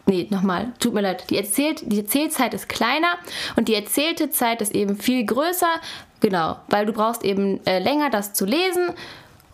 nee, 0.05 0.27
nochmal, 0.29 0.73
tut 0.79 0.93
mir 0.93 1.01
leid, 1.01 1.29
die, 1.29 1.37
erzählt, 1.37 1.81
die 1.85 1.99
Erzählzeit 1.99 2.53
ist 2.53 2.69
kleiner 2.69 3.17
und 3.55 3.67
die 3.67 3.75
erzählte 3.75 4.29
Zeit 4.29 4.61
ist 4.61 4.75
eben 4.75 4.97
viel 4.97 5.25
größer, 5.25 5.73
genau, 6.19 6.57
weil 6.67 6.85
du 6.85 6.93
brauchst 6.93 7.23
eben 7.23 7.65
äh, 7.65 7.79
länger 7.79 8.09
das 8.09 8.33
zu 8.33 8.45
lesen 8.45 8.93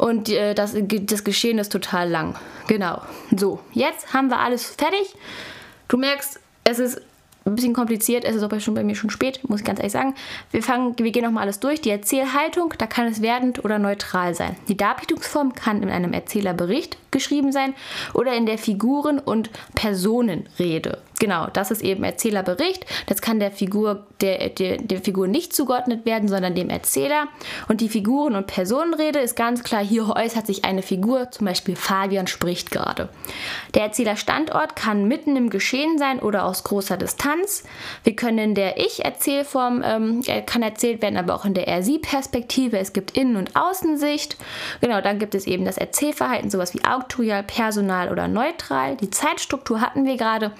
und 0.01 0.29
äh, 0.29 0.55
das, 0.55 0.75
das 0.75 1.23
Geschehen 1.23 1.59
ist 1.59 1.71
total 1.71 2.09
lang. 2.09 2.35
Genau. 2.67 3.03
So, 3.37 3.59
jetzt 3.71 4.15
haben 4.15 4.29
wir 4.29 4.39
alles 4.39 4.65
fertig. 4.65 5.13
Du 5.89 5.97
merkst, 5.97 6.39
es 6.63 6.79
ist 6.79 7.01
ein 7.45 7.53
bisschen 7.53 7.75
kompliziert, 7.75 8.25
es 8.25 8.35
ist 8.35 8.41
aber 8.41 8.59
schon 8.59 8.73
bei 8.73 8.83
mir 8.83 8.95
schon 8.95 9.11
spät, 9.11 9.47
muss 9.47 9.59
ich 9.59 9.65
ganz 9.65 9.77
ehrlich 9.77 9.93
sagen. 9.93 10.15
Wir 10.49 10.63
fangen, 10.63 10.97
wir 10.97 11.11
gehen 11.11 11.23
nochmal 11.23 11.43
alles 11.43 11.59
durch. 11.59 11.81
Die 11.81 11.91
Erzählhaltung, 11.91 12.73
da 12.79 12.87
kann 12.87 13.05
es 13.05 13.21
werdend 13.21 13.63
oder 13.63 13.77
neutral 13.77 14.33
sein. 14.33 14.55
Die 14.67 14.77
Darbietungsform 14.77 15.53
kann 15.53 15.83
in 15.83 15.91
einem 15.91 16.13
Erzählerbericht 16.13 16.97
geschrieben 17.11 17.51
sein 17.51 17.75
oder 18.15 18.33
in 18.33 18.47
der 18.47 18.57
Figuren- 18.57 19.19
und 19.19 19.51
Personenrede. 19.75 20.97
Genau, 21.21 21.45
das 21.53 21.69
ist 21.69 21.83
eben 21.83 22.03
Erzählerbericht. 22.03 22.83
Das 23.05 23.21
kann 23.21 23.39
der 23.39 23.51
Figur, 23.51 24.07
der, 24.21 24.49
der, 24.49 24.77
der 24.77 25.01
Figur 25.01 25.27
nicht 25.27 25.55
zugeordnet 25.55 26.03
werden, 26.03 26.27
sondern 26.27 26.55
dem 26.55 26.71
Erzähler. 26.71 27.27
Und 27.67 27.79
die 27.79 27.89
Figuren- 27.89 28.33
und 28.33 28.47
Personenrede 28.47 29.19
ist 29.19 29.35
ganz 29.35 29.61
klar, 29.61 29.85
hier 29.85 30.09
äußert 30.15 30.47
sich 30.47 30.65
eine 30.65 30.81
Figur, 30.81 31.29
zum 31.29 31.45
Beispiel 31.45 31.75
Fabian 31.75 32.25
spricht 32.25 32.71
gerade. 32.71 33.07
Der 33.75 33.83
Erzählerstandort 33.83 34.75
kann 34.75 35.07
mitten 35.07 35.35
im 35.35 35.51
Geschehen 35.51 35.99
sein 35.99 36.19
oder 36.19 36.43
aus 36.43 36.63
großer 36.63 36.97
Distanz. 36.97 37.65
Wir 38.03 38.15
können 38.15 38.39
in 38.39 38.55
der 38.55 38.79
Ich-Erzählform, 38.79 39.83
ähm, 39.85 40.23
kann 40.47 40.63
erzählt 40.63 41.03
werden, 41.03 41.17
aber 41.17 41.35
auch 41.35 41.45
in 41.45 41.53
der 41.53 41.67
Er-Sie-Perspektive. 41.67 42.79
Es 42.79 42.93
gibt 42.93 43.15
Innen- 43.15 43.35
und 43.35 43.55
Außensicht. 43.55 44.37
Genau, 44.81 45.01
dann 45.01 45.19
gibt 45.19 45.35
es 45.35 45.45
eben 45.45 45.65
das 45.65 45.77
Erzählverhalten, 45.77 46.49
sowas 46.49 46.73
wie 46.73 46.83
auktorial, 46.83 47.43
personal 47.43 48.11
oder 48.11 48.27
neutral. 48.27 48.95
Die 48.95 49.11
Zeitstruktur 49.11 49.81
hatten 49.81 50.05
wir 50.05 50.17
gerade. 50.17 50.53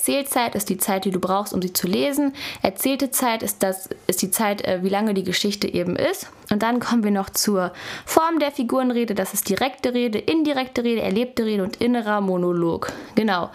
Erzählzeit 0.00 0.54
ist 0.54 0.70
die 0.70 0.78
Zeit, 0.78 1.04
die 1.04 1.10
du 1.10 1.20
brauchst, 1.20 1.52
um 1.52 1.60
sie 1.60 1.74
zu 1.74 1.86
lesen. 1.86 2.32
Erzählte 2.62 3.10
Zeit 3.10 3.42
ist, 3.42 3.62
das, 3.62 3.90
ist 4.06 4.22
die 4.22 4.30
Zeit, 4.30 4.64
äh, 4.64 4.82
wie 4.82 4.88
lange 4.88 5.12
die 5.12 5.24
Geschichte 5.24 5.68
eben 5.68 5.94
ist. 5.94 6.30
Und 6.50 6.62
dann 6.62 6.80
kommen 6.80 7.04
wir 7.04 7.10
noch 7.10 7.28
zur 7.28 7.74
Form 8.06 8.38
der 8.38 8.50
Figurenrede. 8.50 9.14
Das 9.14 9.34
ist 9.34 9.50
direkte 9.50 9.92
Rede, 9.92 10.18
indirekte 10.18 10.84
Rede, 10.84 11.02
erlebte 11.02 11.44
Rede 11.44 11.62
und 11.62 11.82
innerer 11.82 12.22
Monolog. 12.22 12.90
Genau. 13.14 13.50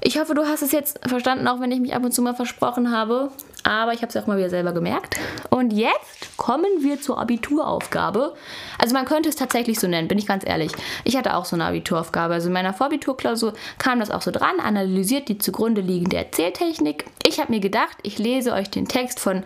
Ich 0.00 0.18
hoffe, 0.18 0.34
du 0.34 0.46
hast 0.46 0.62
es 0.62 0.70
jetzt 0.70 1.00
verstanden, 1.08 1.48
auch 1.48 1.60
wenn 1.60 1.72
ich 1.72 1.80
mich 1.80 1.94
ab 1.94 2.04
und 2.04 2.12
zu 2.12 2.22
mal 2.22 2.34
versprochen 2.34 2.92
habe. 2.92 3.32
Aber 3.64 3.92
ich 3.92 4.02
habe 4.02 4.08
es 4.08 4.16
auch 4.16 4.28
mal 4.28 4.38
wieder 4.38 4.48
selber 4.48 4.72
gemerkt. 4.72 5.16
Und 5.50 5.72
jetzt 5.72 6.36
kommen 6.36 6.70
wir 6.80 7.00
zur 7.00 7.18
Abituraufgabe. 7.18 8.34
Also 8.78 8.94
man 8.94 9.04
könnte 9.04 9.28
es 9.28 9.34
tatsächlich 9.36 9.80
so 9.80 9.88
nennen, 9.88 10.06
bin 10.06 10.16
ich 10.16 10.26
ganz 10.26 10.46
ehrlich. 10.46 10.70
Ich 11.02 11.16
hatte 11.16 11.34
auch 11.34 11.44
so 11.44 11.56
eine 11.56 11.64
Abituraufgabe. 11.64 12.34
Also 12.34 12.46
in 12.46 12.52
meiner 12.52 12.72
Vorabiturklausur 12.72 13.54
kam 13.78 13.98
das 13.98 14.12
auch 14.12 14.22
so 14.22 14.30
dran, 14.30 14.60
analysiert 14.60 15.28
die 15.28 15.38
zugrunde 15.38 15.80
liegende 15.80 16.16
Erzähltechnik. 16.16 17.04
Ich 17.26 17.40
habe 17.40 17.52
mir 17.52 17.60
gedacht, 17.60 17.98
ich 18.04 18.18
lese 18.18 18.52
euch 18.52 18.70
den 18.70 18.86
Text 18.86 19.18
von 19.18 19.42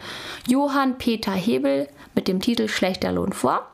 Johann 0.47 0.99
Peter 0.99 1.33
Hebel 1.33 1.89
mit 2.15 2.29
dem 2.29 2.41
Titel 2.41 2.69
Schlechter 2.69 3.11
Lohn 3.11 3.33
vor. 3.33 3.67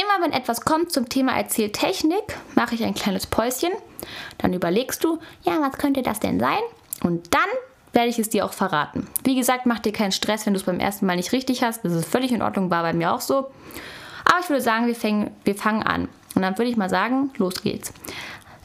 Immer 0.00 0.24
wenn 0.24 0.32
etwas 0.32 0.62
kommt 0.62 0.92
zum 0.92 1.08
Thema 1.08 1.36
Erzähltechnik, 1.36 2.36
mache 2.54 2.74
ich 2.74 2.84
ein 2.84 2.94
kleines 2.94 3.26
Päuschen. 3.26 3.72
Dann 4.38 4.52
überlegst 4.52 5.02
du, 5.04 5.18
ja, 5.42 5.60
was 5.60 5.78
könnte 5.78 6.02
das 6.02 6.20
denn 6.20 6.40
sein? 6.40 6.58
Und 7.02 7.34
dann 7.34 7.48
werde 7.92 8.08
ich 8.08 8.18
es 8.18 8.28
dir 8.28 8.44
auch 8.44 8.52
verraten. 8.52 9.06
Wie 9.24 9.34
gesagt, 9.34 9.66
mach 9.66 9.78
dir 9.78 9.92
keinen 9.92 10.12
Stress, 10.12 10.46
wenn 10.46 10.52
du 10.52 10.60
es 10.60 10.66
beim 10.66 10.80
ersten 10.80 11.06
Mal 11.06 11.16
nicht 11.16 11.32
richtig 11.32 11.62
hast. 11.62 11.84
Das 11.84 11.92
ist 11.92 12.06
völlig 12.08 12.32
in 12.32 12.42
Ordnung, 12.42 12.70
war 12.70 12.82
bei 12.82 12.92
mir 12.92 13.12
auch 13.12 13.20
so. 13.20 13.50
Aber 14.24 14.40
ich 14.40 14.48
würde 14.48 14.62
sagen, 14.62 14.86
wir, 14.86 14.94
fängen, 14.94 15.30
wir 15.44 15.54
fangen 15.54 15.82
an. 15.82 16.08
Und 16.34 16.42
dann 16.42 16.58
würde 16.58 16.70
ich 16.70 16.76
mal 16.76 16.90
sagen, 16.90 17.30
los 17.38 17.62
geht's. 17.62 17.92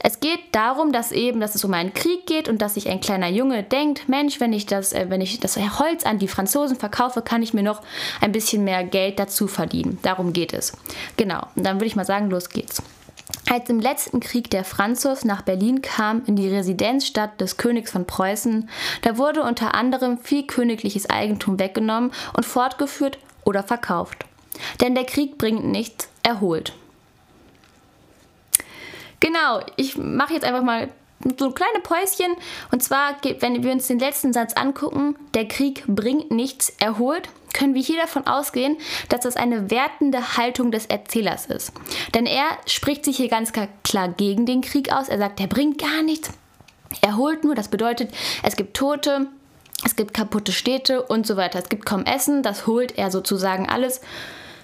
Es 0.04 0.20
geht 0.20 0.40
darum, 0.52 0.92
dass 0.92 1.12
eben, 1.12 1.40
dass 1.40 1.54
es 1.54 1.64
um 1.64 1.74
einen 1.74 1.94
Krieg 1.94 2.26
geht 2.26 2.50
und 2.50 2.62
dass 2.62 2.74
sich 2.74 2.90
ein 2.90 3.02
kleiner 3.02 3.30
Junge 3.30 3.62
denkt, 3.62 4.10
Mensch, 4.10 4.40
wenn 4.40 4.52
ich 4.52 4.66
das, 4.66 4.94
äh, 4.94 5.06
wenn 5.10 5.22
ich 5.22 5.40
das 5.40 5.58
Holz 5.58 6.06
an 6.06 6.18
die 6.18 6.28
Franzosen 6.28 6.76
verkaufe, 6.76 7.22
kann 7.22 7.44
ich 7.44 7.54
mir 7.54 7.62
noch 7.62 7.82
ein 8.20 8.32
bisschen 8.32 8.64
mehr 8.64 8.84
Geld 8.84 9.20
dazu 9.20 9.48
verdienen. 9.48 10.00
Darum 10.02 10.34
geht 10.34 10.54
es. 10.54 10.74
Genau. 11.18 11.46
Und 11.56 11.64
dann 11.66 11.78
würde 11.78 11.86
ich 11.86 11.96
mal 11.96 12.06
sagen, 12.06 12.32
los 12.32 12.50
geht's. 12.50 12.82
Als 13.50 13.70
im 13.70 13.80
letzten 13.80 14.20
Krieg 14.20 14.50
der 14.50 14.64
Franzos 14.64 15.26
nach 15.26 15.42
Berlin 15.42 15.82
kam, 15.82 16.24
in 16.26 16.36
die 16.36 16.48
Residenzstadt 16.48 17.42
des 17.42 17.58
Königs 17.58 17.92
von 17.92 18.06
Preußen, 18.06 18.70
da 19.02 19.18
wurde 19.18 19.44
unter 19.44 19.76
anderem 19.76 20.20
viel 20.20 20.46
königliches 20.46 21.10
Eigentum 21.10 21.60
weggenommen 21.60 22.12
und 22.36 22.46
fortgeführt 22.46 23.18
oder 23.44 23.64
verkauft. 23.64 24.26
Denn 24.80 24.96
der 24.96 25.06
Krieg 25.06 25.38
bringt 25.38 25.66
nichts, 25.66 26.10
erholt. 26.24 26.74
Genau, 29.20 29.62
ich 29.76 29.98
mache 29.98 30.34
jetzt 30.34 30.46
einfach 30.46 30.64
mal 30.64 30.90
so 31.38 31.46
ein 31.46 31.54
kleine 31.54 31.80
Päuschen. 31.80 32.36
Und 32.72 32.84
zwar, 32.84 33.16
wenn 33.40 33.64
wir 33.64 33.72
uns 33.72 33.88
den 33.88 34.00
letzten 34.00 34.34
Satz 34.34 34.54
angucken, 34.54 35.16
der 35.34 35.48
Krieg 35.48 35.84
bringt 35.88 36.32
nichts, 36.32 36.74
erholt, 36.80 37.30
können 37.54 37.74
wir 37.74 37.82
hier 37.82 38.00
davon 38.00 38.28
ausgehen, 38.28 38.78
dass 39.10 39.22
das 39.22 39.36
eine 39.36 39.70
wertende 39.70 40.38
Haltung 40.38 40.72
des 40.72 40.86
Erzählers 40.86 41.46
ist. 41.46 41.74
Denn 42.14 42.26
er 42.26 42.46
spricht 42.66 43.06
sich 43.06 43.18
hier 43.18 43.30
ganz 43.30 43.52
klar 43.84 44.10
gegen 44.10 44.46
den 44.46 44.62
Krieg 44.62 44.92
aus. 44.92 45.10
Er 45.10 45.18
sagt, 45.18 45.40
er 45.40 45.48
bringt 45.48 45.80
gar 45.80 46.04
nichts. 46.04 46.30
Er 47.02 47.18
holt 47.18 47.44
nur, 47.44 47.56
das 47.56 47.70
bedeutet, 47.70 48.12
es 48.44 48.56
gibt 48.56 48.76
Tote, 48.76 49.28
es 49.86 49.96
gibt 49.96 50.14
kaputte 50.14 50.52
Städte 50.52 51.04
und 51.04 51.26
so 51.26 51.38
weiter. 51.38 51.60
Es 51.60 51.70
gibt 51.70 51.86
kaum 51.86 52.06
Essen, 52.06 52.44
das 52.44 52.68
holt 52.68 52.98
er 52.98 53.12
sozusagen 53.12 53.70
alles. 53.70 54.02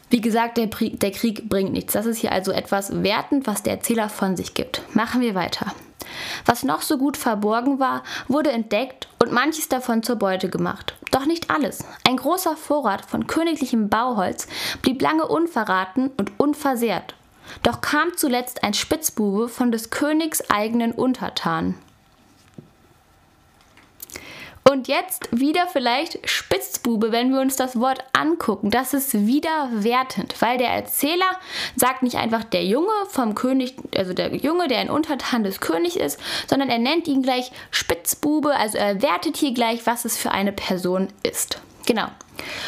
Wie 0.09 0.21
gesagt, 0.21 0.57
der, 0.57 0.67
der, 0.67 1.11
Krieg 1.11 1.49
bringt 1.49 1.73
nichts. 1.73 1.93
Das 1.93 2.05
ist 2.05 2.19
hier 2.19 2.31
also 2.31 2.51
etwas 2.51 3.03
wertend, 3.03 3.47
was 3.47 3.63
der 3.63 3.73
Erzähler 3.73 4.09
von 4.09 4.37
sich 4.37 4.53
gibt. 4.53 4.81
Machen 4.95 5.21
wir 5.21 5.35
weiter. 5.35 5.73
Was 6.45 6.63
noch 6.63 6.81
so 6.81 6.97
gut 6.97 7.17
verborgen 7.17 7.79
war, 7.79 8.03
wurde 8.27 8.51
entdeckt 8.51 9.07
und 9.19 9.31
manches 9.31 9.69
davon 9.69 10.03
zur 10.03 10.17
Beute 10.17 10.49
gemacht. 10.49 10.95
Doch 11.11 11.25
nicht 11.25 11.49
alles. 11.49 11.83
Ein 12.07 12.17
großer 12.17 12.55
Vorrat 12.55 13.05
von 13.05 13.27
königlichem 13.27 13.89
Bauholz 13.89 14.47
blieb 14.81 15.01
lange 15.01 15.27
unverraten 15.27 16.11
und 16.17 16.31
unversehrt. 16.37 17.15
Doch 17.63 17.81
kam 17.81 18.15
zuletzt 18.17 18.63
ein 18.63 18.73
Spitzbube 18.73 19.47
von 19.47 19.71
des 19.71 19.89
Königs 19.89 20.49
eigenen 20.49 20.91
Untertanen. 20.91 21.75
Und 24.69 24.89
jetzt 24.89 25.29
wieder 25.31 25.67
vielleicht 25.67 26.29
Spitzbube, 26.29 27.11
wenn 27.11 27.31
wir 27.31 27.39
uns 27.39 27.55
das 27.55 27.79
Wort 27.79 28.03
angucken. 28.11 28.69
Das 28.69 28.93
ist 28.93 29.25
wieder 29.25 29.69
wertend, 29.71 30.35
weil 30.41 30.57
der 30.57 30.69
Erzähler 30.69 31.39
sagt 31.75 32.03
nicht 32.03 32.17
einfach 32.17 32.43
der 32.43 32.65
Junge 32.65 32.91
vom 33.09 33.33
König, 33.33 33.75
also 33.95 34.13
der 34.13 34.35
Junge, 34.35 34.67
der 34.67 34.79
ein 34.79 34.89
Untertan 34.89 35.43
des 35.43 35.61
Königs 35.61 35.95
ist, 35.95 36.19
sondern 36.47 36.69
er 36.69 36.79
nennt 36.79 37.07
ihn 37.07 37.23
gleich 37.23 37.51
Spitzbube, 37.71 38.55
also 38.55 38.77
er 38.77 39.01
wertet 39.01 39.37
hier 39.37 39.53
gleich, 39.53 39.85
was 39.85 40.03
es 40.03 40.17
für 40.17 40.31
eine 40.31 40.51
Person 40.51 41.07
ist. 41.23 41.61
Genau. 41.85 42.07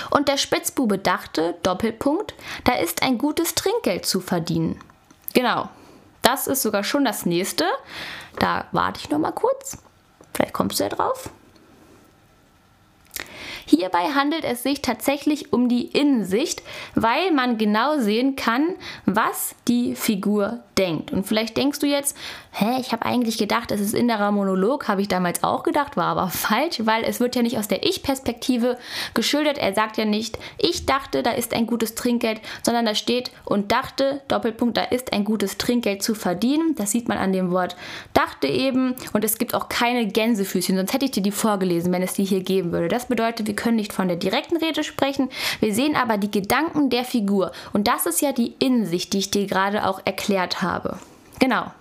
Und 0.09 0.29
der 0.29 0.38
Spitzbube 0.38 0.97
dachte, 0.97 1.55
Doppelpunkt, 1.63 2.33
da 2.63 2.75
ist 2.75 3.03
ein 3.03 3.17
gutes 3.17 3.55
Trinkgeld 3.55 4.05
zu 4.05 4.21
verdienen. 4.21 4.79
Genau. 5.33 5.67
Das 6.21 6.47
ist 6.47 6.62
sogar 6.62 6.83
schon 6.83 7.03
das 7.03 7.25
nächste. 7.25 7.65
Da 8.39 8.65
warte 8.71 9.01
ich 9.01 9.09
noch 9.09 9.19
mal 9.19 9.31
kurz. 9.31 9.77
Vielleicht 10.33 10.53
kommst 10.53 10.79
du 10.79 10.83
ja 10.83 10.89
drauf. 10.89 11.29
Hierbei 13.69 14.10
handelt 14.15 14.43
es 14.45 14.63
sich 14.63 14.82
tatsächlich 14.82 15.53
um 15.53 15.69
die 15.69 15.86
Innensicht, 15.86 16.63
weil 16.95 17.32
man 17.32 17.60
genau 17.60 17.99
sehen 17.99 18.36
kann, 18.36 18.75
was 19.05 19.53
die 19.67 19.93
Figur 19.93 20.63
denkt. 20.79 21.12
Und 21.12 21.27
vielleicht 21.27 21.55
denkst 21.55 21.77
du 21.77 21.86
jetzt, 21.86 22.17
hä, 22.51 22.79
ich 22.79 22.91
habe 22.91 23.05
eigentlich 23.05 23.38
gedacht, 23.38 23.71
es 23.71 23.81
ist 23.81 23.93
innerer 23.93 24.31
Monolog, 24.31 24.88
habe 24.88 25.01
ich 25.01 25.07
damals 25.07 25.43
auch 25.43 25.63
gedacht, 25.63 25.97
war 25.97 26.05
aber 26.05 26.27
falsch, 26.29 26.81
weil 26.83 27.03
es 27.03 27.19
wird 27.19 27.35
ja 27.35 27.41
nicht 27.41 27.57
aus 27.57 27.67
der 27.67 27.85
Ich-Perspektive 27.85 28.77
geschildert. 29.13 29.57
Er 29.57 29.73
sagt 29.73 29.97
ja 29.97 30.05
nicht, 30.05 30.38
ich 30.57 30.85
dachte, 30.85 31.23
da 31.23 31.31
ist 31.31 31.53
ein 31.53 31.67
gutes 31.67 31.95
Trinkgeld, 31.95 32.41
sondern 32.63 32.85
da 32.85 32.95
steht 32.95 33.31
und 33.45 33.71
dachte, 33.71 34.21
Doppelpunkt, 34.27 34.77
da 34.77 34.83
ist 34.83 35.13
ein 35.13 35.25
gutes 35.25 35.57
Trinkgeld 35.57 36.03
zu 36.03 36.15
verdienen. 36.15 36.75
Das 36.75 36.91
sieht 36.91 37.07
man 37.07 37.17
an 37.17 37.33
dem 37.33 37.51
Wort 37.51 37.75
dachte 38.13 38.47
eben 38.47 38.95
und 39.13 39.23
es 39.23 39.38
gibt 39.38 39.55
auch 39.55 39.69
keine 39.69 40.07
Gänsefüßchen, 40.07 40.75
sonst 40.75 40.93
hätte 40.93 41.05
ich 41.05 41.12
dir 41.12 41.23
die 41.23 41.31
vorgelesen, 41.31 41.91
wenn 41.91 42.01
es 42.01 42.13
die 42.13 42.25
hier 42.25 42.41
geben 42.41 42.71
würde. 42.71 42.88
Das 42.88 43.07
bedeutet, 43.07 43.47
wir 43.47 43.55
können 43.55 43.77
nicht 43.77 43.93
von 43.93 44.07
der 44.07 44.17
direkten 44.17 44.57
Rede 44.57 44.83
sprechen, 44.83 45.29
wir 45.59 45.73
sehen 45.73 45.95
aber 45.95 46.17
die 46.17 46.31
Gedanken 46.31 46.89
der 46.89 47.05
Figur. 47.05 47.51
Und 47.73 47.88
das 47.88 48.05
ist 48.05 48.21
ja 48.21 48.31
die 48.31 48.55
Innensicht, 48.59 49.13
die 49.13 49.19
ich 49.19 49.31
dir 49.31 49.47
gerade 49.47 49.88
auch 49.88 50.01
erklärt 50.05 50.62
habe. 50.62 50.99
Genau. 51.39 51.71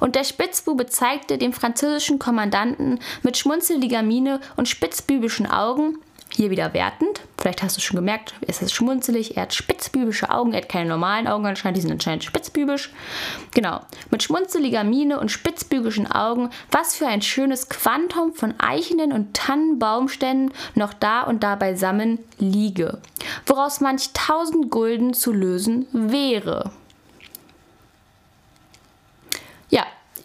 Und 0.00 0.14
der 0.14 0.24
Spitzbube 0.24 0.86
zeigte 0.86 1.38
dem 1.38 1.52
französischen 1.52 2.18
Kommandanten 2.18 3.00
mit 3.22 3.36
schmunzeliger 3.36 4.02
Miene 4.02 4.40
und 4.56 4.68
spitzbübischen 4.68 5.46
Augen, 5.46 5.98
hier 6.34 6.50
wieder 6.50 6.72
wertend. 6.72 7.20
Vielleicht 7.38 7.62
hast 7.62 7.76
du 7.76 7.80
schon 7.80 7.96
gemerkt, 7.96 8.34
es 8.46 8.62
ist 8.62 8.72
schmunzelig. 8.72 9.36
Er 9.36 9.42
hat 9.42 9.54
spitzbübische 9.54 10.30
Augen. 10.30 10.52
Er 10.52 10.62
hat 10.62 10.68
keine 10.68 10.88
normalen 10.88 11.26
Augen 11.26 11.44
anscheinend. 11.44 11.76
Die 11.76 11.82
sind 11.82 11.92
anscheinend 11.92 12.24
spitzbübisch. 12.24 12.90
Genau. 13.52 13.80
Mit 14.10 14.22
schmunzeliger 14.22 14.84
Miene 14.84 15.20
und 15.20 15.30
spitzbübischen 15.30 16.10
Augen. 16.10 16.50
Was 16.70 16.96
für 16.96 17.06
ein 17.06 17.22
schönes 17.22 17.68
Quantum 17.68 18.32
von 18.32 18.54
eichenen 18.58 19.12
und 19.12 19.34
Tannenbaumständen 19.34 20.52
noch 20.74 20.94
da 20.94 21.22
und 21.22 21.42
da 21.42 21.56
beisammen 21.56 22.18
liege. 22.38 22.98
Woraus 23.46 23.80
manch 23.80 24.12
tausend 24.14 24.70
Gulden 24.70 25.14
zu 25.14 25.32
lösen 25.32 25.86
wäre. 25.92 26.70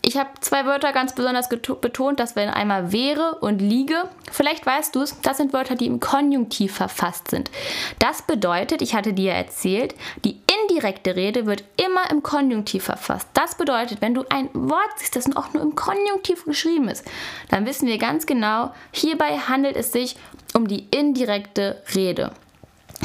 Ich 0.08 0.16
habe 0.16 0.30
zwei 0.40 0.66
Wörter 0.66 0.94
ganz 0.94 1.14
besonders 1.14 1.50
betont, 1.50 2.22
das 2.22 2.38
wären 2.38 2.54
einmal 2.54 2.94
wäre 2.94 3.40
und 3.42 3.60
liege. 3.60 4.08
Vielleicht 4.32 4.66
weißt 4.66 4.96
du 4.96 5.02
es, 5.02 5.20
das 5.20 5.36
sind 5.36 5.52
Wörter, 5.52 5.76
die 5.76 5.86
im 5.86 6.00
Konjunktiv 6.00 6.74
verfasst 6.76 7.30
sind. 7.30 7.52
Das 8.00 8.22
bedeutet, 8.22 8.82
ich 8.82 8.96
hatte 8.96 9.12
dir 9.12 9.34
erzählt, 9.34 9.96
die 10.24 10.40
indirekte 10.62 11.18
Rede 11.18 11.46
wird 11.46 11.66
immer 11.76 12.10
im 12.10 12.24
Konjunktiv 12.24 12.86
verfasst. 12.86 13.28
Das 13.34 13.56
bedeutet, 13.56 14.00
wenn 14.00 14.14
du 14.14 14.24
ein 14.30 14.50
Wort 14.54 14.88
siehst, 14.96 15.18
das 15.18 15.36
auch 15.36 15.52
nur 15.52 15.62
im 15.62 15.76
Konjunktiv 15.76 16.46
geschrieben 16.46 16.88
ist, 16.88 17.04
dann 17.50 17.66
wissen 17.66 17.86
wir 17.86 17.98
ganz 17.98 18.26
genau, 18.26 18.72
hierbei 18.94 19.38
handelt 19.38 19.76
es 19.76 19.92
sich 19.92 20.16
um 20.54 20.70
die 20.70 20.88
indirekte 20.90 21.84
Rede. 21.94 22.32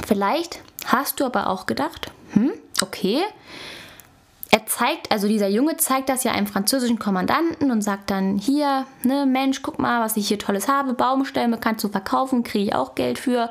Vielleicht 0.07 0.61
hast 0.87 1.19
du 1.19 1.25
aber 1.25 1.49
auch 1.49 1.67
gedacht, 1.67 2.13
hm, 2.35 2.53
okay, 2.81 3.25
er 4.55 4.67
zeigt, 4.67 5.11
also 5.11 5.29
dieser 5.29 5.49
Junge 5.49 5.79
zeigt 5.79 6.11
das 6.11 6.25
ja 6.25 6.33
einem 6.33 6.47
französischen 6.47 6.99
Kommandanten 6.99 7.71
und 7.71 7.81
sagt 7.81 8.11
dann, 8.11 8.37
hier, 8.37 8.85
ne, 9.03 9.25
Mensch, 9.25 9.63
guck 9.63 9.79
mal, 9.79 10.05
was 10.05 10.19
ich 10.19 10.29
hier 10.29 10.39
Tolles 10.39 10.69
habe, 10.69 10.93
Baumstämme 10.93 11.57
kannst 11.57 11.83
du 11.83 11.89
verkaufen, 11.89 12.43
kriege 12.43 12.67
ich 12.67 12.75
auch 12.75 12.95
Geld 12.95 13.19
für. 13.19 13.51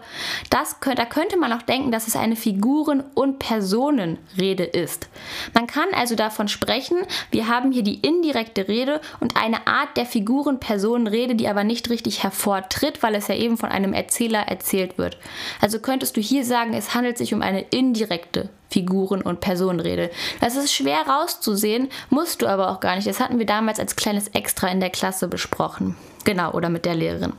Das, 0.51 0.75
da 0.79 1.05
könnte 1.05 1.37
man 1.37 1.53
auch 1.53 1.63
denken, 1.63 1.91
dass 1.91 2.07
es 2.07 2.15
eine 2.15 2.35
Figuren- 2.35 3.03
und 3.15 3.39
Personenrede 3.39 4.63
ist. 4.63 5.09
Man 5.55 5.65
kann 5.65 5.87
also 5.95 6.13
davon 6.13 6.47
sprechen, 6.47 6.97
wir 7.31 7.47
haben 7.47 7.71
hier 7.71 7.83
die 7.83 7.99
indirekte 8.01 8.67
Rede 8.67 9.01
und 9.19 9.37
eine 9.37 9.65
Art 9.65 9.97
der 9.97 10.05
Figuren-Personenrede, 10.05 11.33
die 11.33 11.47
aber 11.47 11.63
nicht 11.63 11.89
richtig 11.89 12.21
hervortritt, 12.21 13.01
weil 13.01 13.15
es 13.15 13.27
ja 13.27 13.33
eben 13.33 13.57
von 13.57 13.69
einem 13.69 13.93
Erzähler 13.93 14.41
erzählt 14.41 14.99
wird. 14.99 15.17
Also 15.61 15.79
könntest 15.79 16.15
du 16.15 16.21
hier 16.21 16.45
sagen, 16.45 16.75
es 16.75 16.93
handelt 16.93 17.17
sich 17.17 17.33
um 17.33 17.41
eine 17.41 17.61
indirekte 17.61 18.49
Figuren- 18.71 19.21
und 19.21 19.41
Personenrede. 19.41 20.09
Das 20.39 20.55
ist 20.55 20.73
schwer 20.73 21.05
rauszusehen, 21.07 21.89
musst 22.09 22.41
du 22.41 22.47
aber 22.47 22.71
auch 22.71 22.79
gar 22.79 22.95
nicht. 22.95 23.07
Das 23.07 23.19
hatten 23.19 23.37
wir 23.37 23.45
damals 23.45 23.79
als 23.79 23.95
kleines 23.95 24.29
Extra 24.29 24.69
in 24.69 24.79
der 24.79 24.89
Klasse 24.89 25.27
besprochen. 25.27 25.97
Genau, 26.23 26.51
oder 26.53 26.69
mit 26.69 26.85
der 26.85 26.95
Lehrerin. 26.95 27.33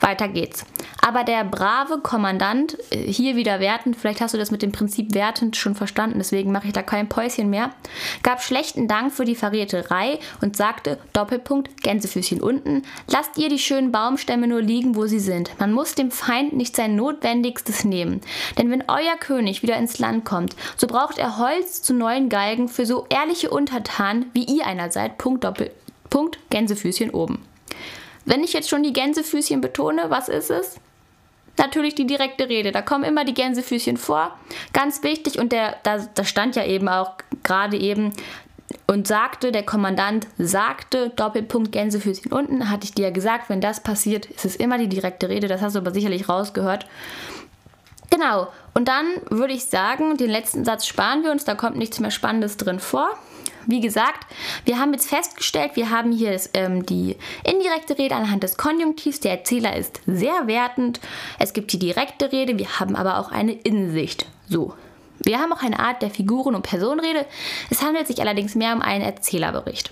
Weiter 0.00 0.28
geht's. 0.28 0.64
Aber 1.00 1.24
der 1.24 1.44
brave 1.44 2.00
Kommandant, 2.00 2.78
äh, 2.90 2.96
hier 2.96 3.36
wieder 3.36 3.60
wertend, 3.60 3.96
vielleicht 3.96 4.20
hast 4.20 4.34
du 4.34 4.38
das 4.38 4.50
mit 4.50 4.62
dem 4.62 4.72
Prinzip 4.72 5.14
wertend 5.14 5.56
schon 5.56 5.74
verstanden, 5.74 6.18
deswegen 6.18 6.52
mache 6.52 6.68
ich 6.68 6.72
da 6.72 6.82
kein 6.82 7.08
Päuschen 7.08 7.50
mehr, 7.50 7.70
gab 8.22 8.42
schlechten 8.42 8.88
Dank 8.88 9.12
für 9.12 9.24
die 9.24 9.34
Verräterei 9.34 10.18
und 10.40 10.56
sagte, 10.56 10.98
Doppelpunkt, 11.12 11.82
Gänsefüßchen 11.82 12.40
unten, 12.40 12.82
lasst 13.06 13.38
ihr 13.38 13.48
die 13.48 13.58
schönen 13.58 13.92
Baumstämme 13.92 14.46
nur 14.46 14.62
liegen, 14.62 14.96
wo 14.96 15.06
sie 15.06 15.20
sind. 15.20 15.50
Man 15.58 15.72
muss 15.72 15.94
dem 15.94 16.10
Feind 16.10 16.54
nicht 16.54 16.74
sein 16.76 16.96
Notwendigstes 16.96 17.84
nehmen. 17.84 18.20
Denn 18.58 18.70
wenn 18.70 18.84
euer 18.88 19.16
König 19.18 19.62
wieder 19.62 19.76
ins 19.76 19.98
Land 19.98 20.24
kommt, 20.24 20.56
so 20.76 20.86
braucht 20.86 21.18
er 21.18 21.38
Holz 21.38 21.82
zu 21.82 21.94
neuen 21.94 22.28
Galgen 22.28 22.68
für 22.68 22.86
so 22.86 23.06
ehrliche 23.08 23.50
Untertanen, 23.50 24.26
wie 24.32 24.44
ihr 24.44 24.66
einer 24.66 24.90
seid. 24.90 25.18
Punkt, 25.18 25.44
Doppelpunkt, 25.44 26.38
Gänsefüßchen 26.50 27.10
oben. 27.10 27.44
Wenn 28.24 28.42
ich 28.42 28.52
jetzt 28.52 28.68
schon 28.68 28.82
die 28.82 28.92
Gänsefüßchen 28.92 29.60
betone, 29.60 30.06
was 30.08 30.28
ist 30.28 30.50
es? 30.50 30.76
Natürlich 31.56 31.94
die 31.94 32.06
direkte 32.06 32.48
Rede. 32.48 32.72
Da 32.72 32.82
kommen 32.82 33.04
immer 33.04 33.24
die 33.24 33.34
Gänsefüßchen 33.34 33.96
vor. 33.96 34.36
Ganz 34.72 35.02
wichtig. 35.02 35.38
Und 35.38 35.52
der, 35.52 35.76
da, 35.84 35.98
da 35.98 36.24
stand 36.24 36.56
ja 36.56 36.64
eben 36.64 36.88
auch 36.88 37.12
gerade 37.44 37.76
eben 37.76 38.12
und 38.86 39.06
sagte, 39.06 39.52
der 39.52 39.62
Kommandant 39.62 40.26
sagte, 40.38 41.10
Doppelpunkt 41.10 41.70
Gänsefüßchen 41.70 42.32
unten, 42.32 42.70
hatte 42.70 42.84
ich 42.84 42.94
dir 42.94 43.04
ja 43.04 43.10
gesagt, 43.10 43.48
wenn 43.48 43.60
das 43.60 43.82
passiert, 43.82 44.26
ist 44.26 44.44
es 44.44 44.56
immer 44.56 44.78
die 44.78 44.88
direkte 44.88 45.28
Rede. 45.28 45.46
Das 45.46 45.60
hast 45.60 45.74
du 45.74 45.78
aber 45.78 45.92
sicherlich 45.92 46.28
rausgehört. 46.28 46.86
Genau. 48.10 48.48
Und 48.74 48.88
dann 48.88 49.06
würde 49.30 49.54
ich 49.54 49.66
sagen, 49.66 50.16
den 50.16 50.30
letzten 50.30 50.64
Satz 50.64 50.86
sparen 50.86 51.22
wir 51.22 51.30
uns, 51.30 51.44
da 51.44 51.54
kommt 51.54 51.76
nichts 51.76 52.00
mehr 52.00 52.10
Spannendes 52.10 52.56
drin 52.56 52.80
vor. 52.80 53.08
Wie 53.66 53.80
gesagt, 53.80 54.26
wir 54.64 54.78
haben 54.78 54.92
jetzt 54.92 55.08
festgestellt, 55.08 55.72
wir 55.74 55.90
haben 55.90 56.12
hier 56.12 56.32
das, 56.32 56.50
ähm, 56.54 56.84
die 56.86 57.16
indirekte 57.44 57.98
Rede 57.98 58.14
anhand 58.14 58.42
des 58.42 58.56
Konjunktivs. 58.56 59.20
Der 59.20 59.32
Erzähler 59.32 59.76
ist 59.76 60.00
sehr 60.06 60.46
wertend. 60.46 61.00
Es 61.38 61.52
gibt 61.52 61.72
die 61.72 61.78
direkte 61.78 62.32
Rede, 62.32 62.58
wir 62.58 62.78
haben 62.80 62.96
aber 62.96 63.18
auch 63.18 63.30
eine 63.30 63.52
Insicht. 63.52 64.26
So. 64.48 64.74
Wir 65.20 65.38
haben 65.38 65.52
auch 65.52 65.62
eine 65.62 65.78
Art 65.78 66.02
der 66.02 66.10
Figuren- 66.10 66.54
und 66.54 66.62
Personenrede. 66.62 67.24
Es 67.70 67.82
handelt 67.82 68.06
sich 68.06 68.20
allerdings 68.20 68.54
mehr 68.54 68.74
um 68.74 68.82
einen 68.82 69.04
Erzählerbericht. 69.04 69.90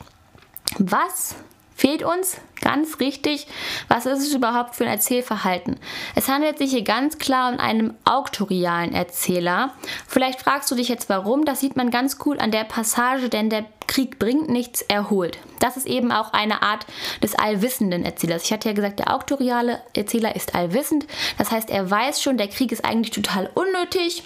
Was 0.79 1.37
fehlt 1.83 2.05
uns 2.05 2.37
ganz 2.61 3.01
richtig, 3.01 3.49
was 3.89 4.07
ist 4.07 4.21
es 4.21 4.33
überhaupt 4.33 4.77
für 4.77 4.85
ein 4.85 4.91
Erzählverhalten? 4.93 5.81
Es 6.15 6.29
handelt 6.29 6.59
sich 6.59 6.71
hier 6.71 6.85
ganz 6.85 7.19
klar 7.19 7.53
um 7.53 7.59
einen 7.59 7.95
auktorialen 8.05 8.95
Erzähler. 8.95 9.73
Vielleicht 10.07 10.41
fragst 10.41 10.71
du 10.71 10.77
dich 10.77 10.89
jetzt 10.89 11.09
warum, 11.09 11.45
das 11.45 11.59
sieht 11.59 11.75
man 11.75 11.91
ganz 11.91 12.19
cool 12.25 12.39
an 12.39 12.53
der 12.53 12.63
Passage, 12.63 13.29
denn 13.29 13.51
der 13.51 13.65
Krieg 13.89 14.21
bringt 14.21 14.49
nichts, 14.49 14.83
erholt. 14.83 15.39
Das 15.59 15.77
ist 15.77 15.89
eben 15.89 16.13
auch 16.13 16.33
eine 16.33 16.63
Art 16.63 16.87
des 17.21 17.35
allwissenden 17.35 18.05
Erzählers. 18.05 18.45
Ich 18.45 18.53
hatte 18.53 18.69
ja 18.69 18.77
gesagt, 18.77 19.01
der 19.01 19.13
auktoriale 19.13 19.83
Erzähler 19.97 20.37
ist 20.37 20.55
allwissend, 20.55 21.05
das 21.37 21.51
heißt, 21.51 21.69
er 21.69 21.91
weiß 21.91 22.23
schon, 22.23 22.39
der 22.39 22.47
Krieg 22.47 22.71
ist 22.71 22.85
eigentlich 22.85 23.11
total 23.11 23.51
unnötig, 23.55 24.23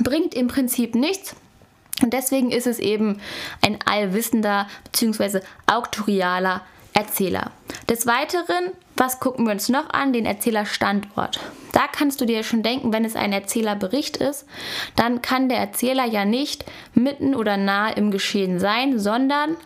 bringt 0.00 0.34
im 0.34 0.48
Prinzip 0.48 0.94
nichts. 0.94 1.36
Und 2.00 2.14
deswegen 2.14 2.50
ist 2.50 2.66
es 2.66 2.78
eben 2.78 3.20
ein 3.60 3.78
allwissender 3.84 4.68
bzw. 4.84 5.40
auktorialer 5.66 6.52
Erzähler. 6.52 6.77
Des 7.88 8.06
Weiteren, 8.06 8.72
was 8.96 9.20
gucken 9.20 9.46
wir 9.46 9.52
uns 9.52 9.68
noch 9.68 9.90
an? 9.90 10.12
Den 10.12 10.26
Erzählerstandort. 10.26 11.40
Da 11.72 11.86
kannst 11.86 12.20
du 12.20 12.24
dir 12.24 12.42
schon 12.42 12.62
denken, 12.62 12.92
wenn 12.92 13.04
es 13.04 13.14
ein 13.14 13.32
Erzählerbericht 13.32 14.16
ist, 14.16 14.46
dann 14.96 15.22
kann 15.22 15.48
der 15.48 15.58
Erzähler 15.58 16.04
ja 16.04 16.24
nicht 16.24 16.64
mitten 16.94 17.34
oder 17.34 17.56
nah 17.56 17.88
im 17.90 18.10
Geschehen 18.10 18.58
sein, 18.58 18.98
sondern 18.98 19.56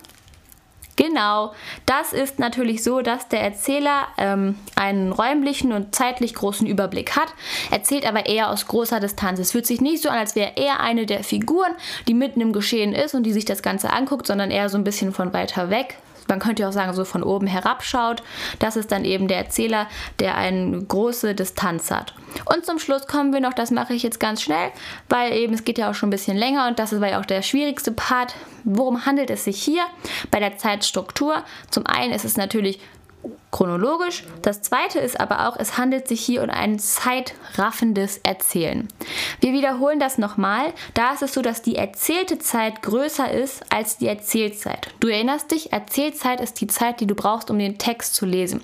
Genau, 0.97 1.53
das 1.87 2.13
ist 2.13 2.39
natürlich 2.39 2.85
so, 2.85 3.01
dass 3.01 3.27
der 3.27 3.41
Erzähler 3.41 4.09
ähm, 4.19 4.59
einen 4.77 5.11
räumlichen 5.11 5.73
und 5.73 5.95
zeitlich 5.95 6.35
großen 6.35 6.67
Überblick 6.67 7.17
hat, 7.17 7.33
erzählt 7.71 8.07
aber 8.07 8.27
eher 8.27 8.51
aus 8.51 8.67
großer 8.67 9.01
Distanz. 9.01 9.39
Es 9.39 9.53
fühlt 9.53 9.67
sich 9.67 9.81
nicht 9.81 10.03
so 10.03 10.11
an, 10.11 10.19
als 10.19 10.37
wäre 10.37 10.53
er 10.57 10.81
eine 10.81 11.07
der 11.07 11.25
Figuren, 11.25 11.73
die 12.09 12.15
mitten 12.15 12.43
im 12.43 12.53
Geschehen 12.53 12.93
ist 12.93 13.15
und 13.15 13.23
die 13.23 13.33
sich 13.33 13.47
das 13.47 13.63
Ganze 13.63 13.91
anguckt, 13.91 14.27
sondern 14.27 14.51
eher 14.51 14.69
so 14.69 14.77
ein 14.77 14.85
bisschen 14.85 15.13
von 15.13 15.33
weiter 15.33 15.71
weg, 15.71 15.97
man 16.29 16.39
könnte 16.39 16.67
auch 16.67 16.73
sagen, 16.73 16.93
so 16.95 17.05
von 17.05 17.23
oben 17.23 17.47
herabschaut. 17.47 18.23
Das 18.59 18.77
ist 18.77 18.93
dann 18.93 19.05
eben 19.05 19.29
der 19.29 19.39
Erzähler, 19.39 19.87
der 20.19 20.37
eine 20.37 20.83
große 20.83 21.35
Distanz 21.35 21.91
hat. 21.91 22.15
Und 22.45 22.65
zum 22.65 22.79
Schluss 22.79 23.07
kommen 23.07 23.33
wir 23.33 23.41
noch, 23.41 23.53
das 23.53 23.71
mache 23.71 23.95
ich 23.95 24.03
jetzt 24.03 24.21
ganz 24.21 24.43
schnell, 24.43 24.71
weil 25.09 25.33
eben 25.33 25.55
es 25.55 25.65
geht 25.65 25.79
ja 25.79 25.91
auch 25.91 25.95
schon 25.95 26.09
ein 26.09 26.11
bisschen 26.11 26.37
länger 26.37 26.69
und 26.69 26.79
das 26.79 26.99
war 27.01 27.09
ja 27.09 27.21
auch 27.21 27.27
der 27.27 27.43
schwierigste 27.43 27.93
Part. 27.93 28.35
Worum 28.65 29.05
handelt 29.07 29.31
es 29.31 29.45
sich 29.45 29.63
hier 29.63 29.83
bei 30.31 30.41
der 30.41 30.57
Zeitstruktur? 30.57 31.43
Zum 31.71 31.87
einen 31.87 32.13
ist 32.13 32.25
es 32.25 32.37
natürlich 32.37 32.79
chronologisch. 33.53 34.25
Das 34.41 34.63
zweite 34.63 34.99
ist 34.99 35.21
aber 35.21 35.47
auch, 35.49 35.57
es 35.57 35.79
handelt 35.79 36.09
sich 36.09 36.21
hier 36.21 36.43
um 36.43 36.51
ein 36.51 36.81
zeitraffendes 36.81 38.19
Erzählen. 38.25 38.89
Wir 39.41 39.53
wiederholen 39.53 40.01
das 40.01 40.19
nochmal. 40.19 40.73
Da 40.95 41.13
ist 41.13 41.23
es 41.23 41.35
so, 41.35 41.43
dass 41.43 41.63
die 41.63 41.77
erzählte 41.77 42.41
Zeit 42.41 42.83
größer 42.83 43.31
ist 43.31 43.63
als 43.73 43.99
die 43.99 44.09
Erzählzeit. 44.09 44.89
Du 44.99 45.09
erinnerst 45.09 45.53
dich, 45.53 45.73
Erzählzeit 45.73 46.41
ist 46.41 46.61
die 46.61 46.67
Zeit, 46.67 47.01
die 47.01 47.07
du 47.07 47.15
brauchst, 47.15 47.51
um 47.51 47.59
den 47.59 47.79
Text 47.79 48.15
zu 48.15 48.27
lesen. 48.27 48.63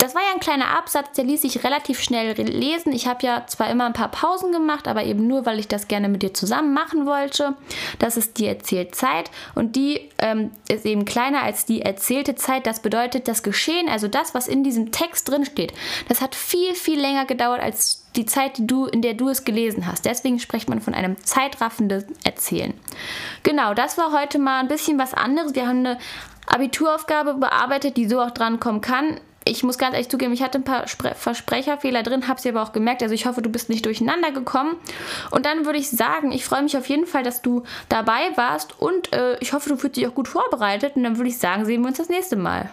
Das 0.00 0.14
war 0.14 0.22
ja 0.22 0.32
ein 0.32 0.40
kleiner 0.40 0.78
Absatz, 0.78 1.12
der 1.12 1.24
ließ 1.24 1.42
sich 1.42 1.62
relativ 1.62 2.00
schnell 2.00 2.32
lesen. 2.32 2.94
Ich 2.94 3.06
habe 3.06 3.26
ja 3.26 3.46
zwar 3.46 3.68
immer 3.68 3.84
ein 3.84 3.92
paar 3.92 4.10
Pausen 4.10 4.50
gemacht, 4.50 4.88
aber 4.88 5.04
eben 5.04 5.26
nur, 5.26 5.44
weil 5.44 5.58
ich 5.58 5.68
das 5.68 5.88
gerne 5.88 6.08
mit 6.08 6.22
dir 6.22 6.32
zusammen 6.32 6.72
machen 6.72 7.04
wollte. 7.04 7.54
Das 7.98 8.16
ist 8.16 8.38
die 8.38 8.46
Erzählzeit 8.46 9.30
und 9.54 9.76
die 9.76 10.08
ähm, 10.16 10.52
ist 10.68 10.86
eben 10.86 11.04
kleiner 11.04 11.42
als 11.42 11.66
die 11.66 11.82
erzählte 11.82 12.34
Zeit. 12.34 12.66
Das 12.66 12.80
bedeutet, 12.80 13.28
das 13.28 13.42
Geschehen, 13.42 13.90
also 13.90 14.08
das, 14.08 14.32
was 14.32 14.48
in 14.48 14.64
diesem 14.64 14.90
Text 14.90 15.28
drin 15.28 15.44
steht, 15.44 15.74
das 16.08 16.22
hat 16.22 16.34
viel, 16.34 16.74
viel 16.74 16.98
länger 16.98 17.26
gedauert 17.26 17.60
als 17.60 18.06
die 18.16 18.24
Zeit, 18.24 18.56
die 18.56 18.66
du, 18.66 18.86
in 18.86 19.02
der 19.02 19.12
du 19.12 19.28
es 19.28 19.44
gelesen 19.44 19.86
hast. 19.86 20.06
Deswegen 20.06 20.38
spricht 20.38 20.70
man 20.70 20.80
von 20.80 20.94
einem 20.94 21.22
zeitraffenden 21.22 22.06
Erzählen. 22.24 22.72
Genau, 23.42 23.74
das 23.74 23.98
war 23.98 24.18
heute 24.18 24.38
mal 24.38 24.60
ein 24.60 24.68
bisschen 24.68 24.98
was 24.98 25.12
anderes. 25.12 25.54
Wir 25.54 25.68
haben 25.68 25.80
eine 25.80 25.98
Abituraufgabe 26.46 27.34
bearbeitet, 27.34 27.98
die 27.98 28.08
so 28.08 28.18
auch 28.18 28.30
drankommen 28.30 28.80
kann 28.80 29.20
ich 29.50 29.62
muss 29.62 29.78
ganz 29.78 29.94
ehrlich 29.94 30.08
zugeben, 30.08 30.32
ich 30.32 30.42
hatte 30.42 30.58
ein 30.58 30.64
paar 30.64 30.86
Spre 30.88 31.14
Versprecherfehler 31.14 32.02
drin, 32.02 32.28
habe 32.28 32.40
sie 32.40 32.48
aber 32.48 32.62
auch 32.62 32.72
gemerkt. 32.72 33.02
Also 33.02 33.14
ich 33.14 33.26
hoffe, 33.26 33.42
du 33.42 33.50
bist 33.50 33.68
nicht 33.68 33.84
durcheinander 33.84 34.30
gekommen. 34.30 34.76
Und 35.30 35.46
dann 35.46 35.66
würde 35.66 35.78
ich 35.78 35.90
sagen, 35.90 36.32
ich 36.32 36.44
freue 36.44 36.62
mich 36.62 36.76
auf 36.76 36.88
jeden 36.88 37.06
Fall, 37.06 37.22
dass 37.22 37.42
du 37.42 37.64
dabei 37.88 38.36
warst 38.36 38.80
und 38.80 39.12
äh, 39.12 39.36
ich 39.40 39.52
hoffe, 39.52 39.68
du 39.68 39.76
fühlst 39.76 39.96
dich 39.96 40.06
auch 40.06 40.14
gut 40.14 40.28
vorbereitet. 40.28 40.96
Und 40.96 41.04
dann 41.04 41.16
würde 41.16 41.28
ich 41.28 41.38
sagen, 41.38 41.64
sehen 41.64 41.82
wir 41.82 41.88
uns 41.88 41.98
das 41.98 42.08
nächste 42.08 42.36
Mal. 42.36 42.70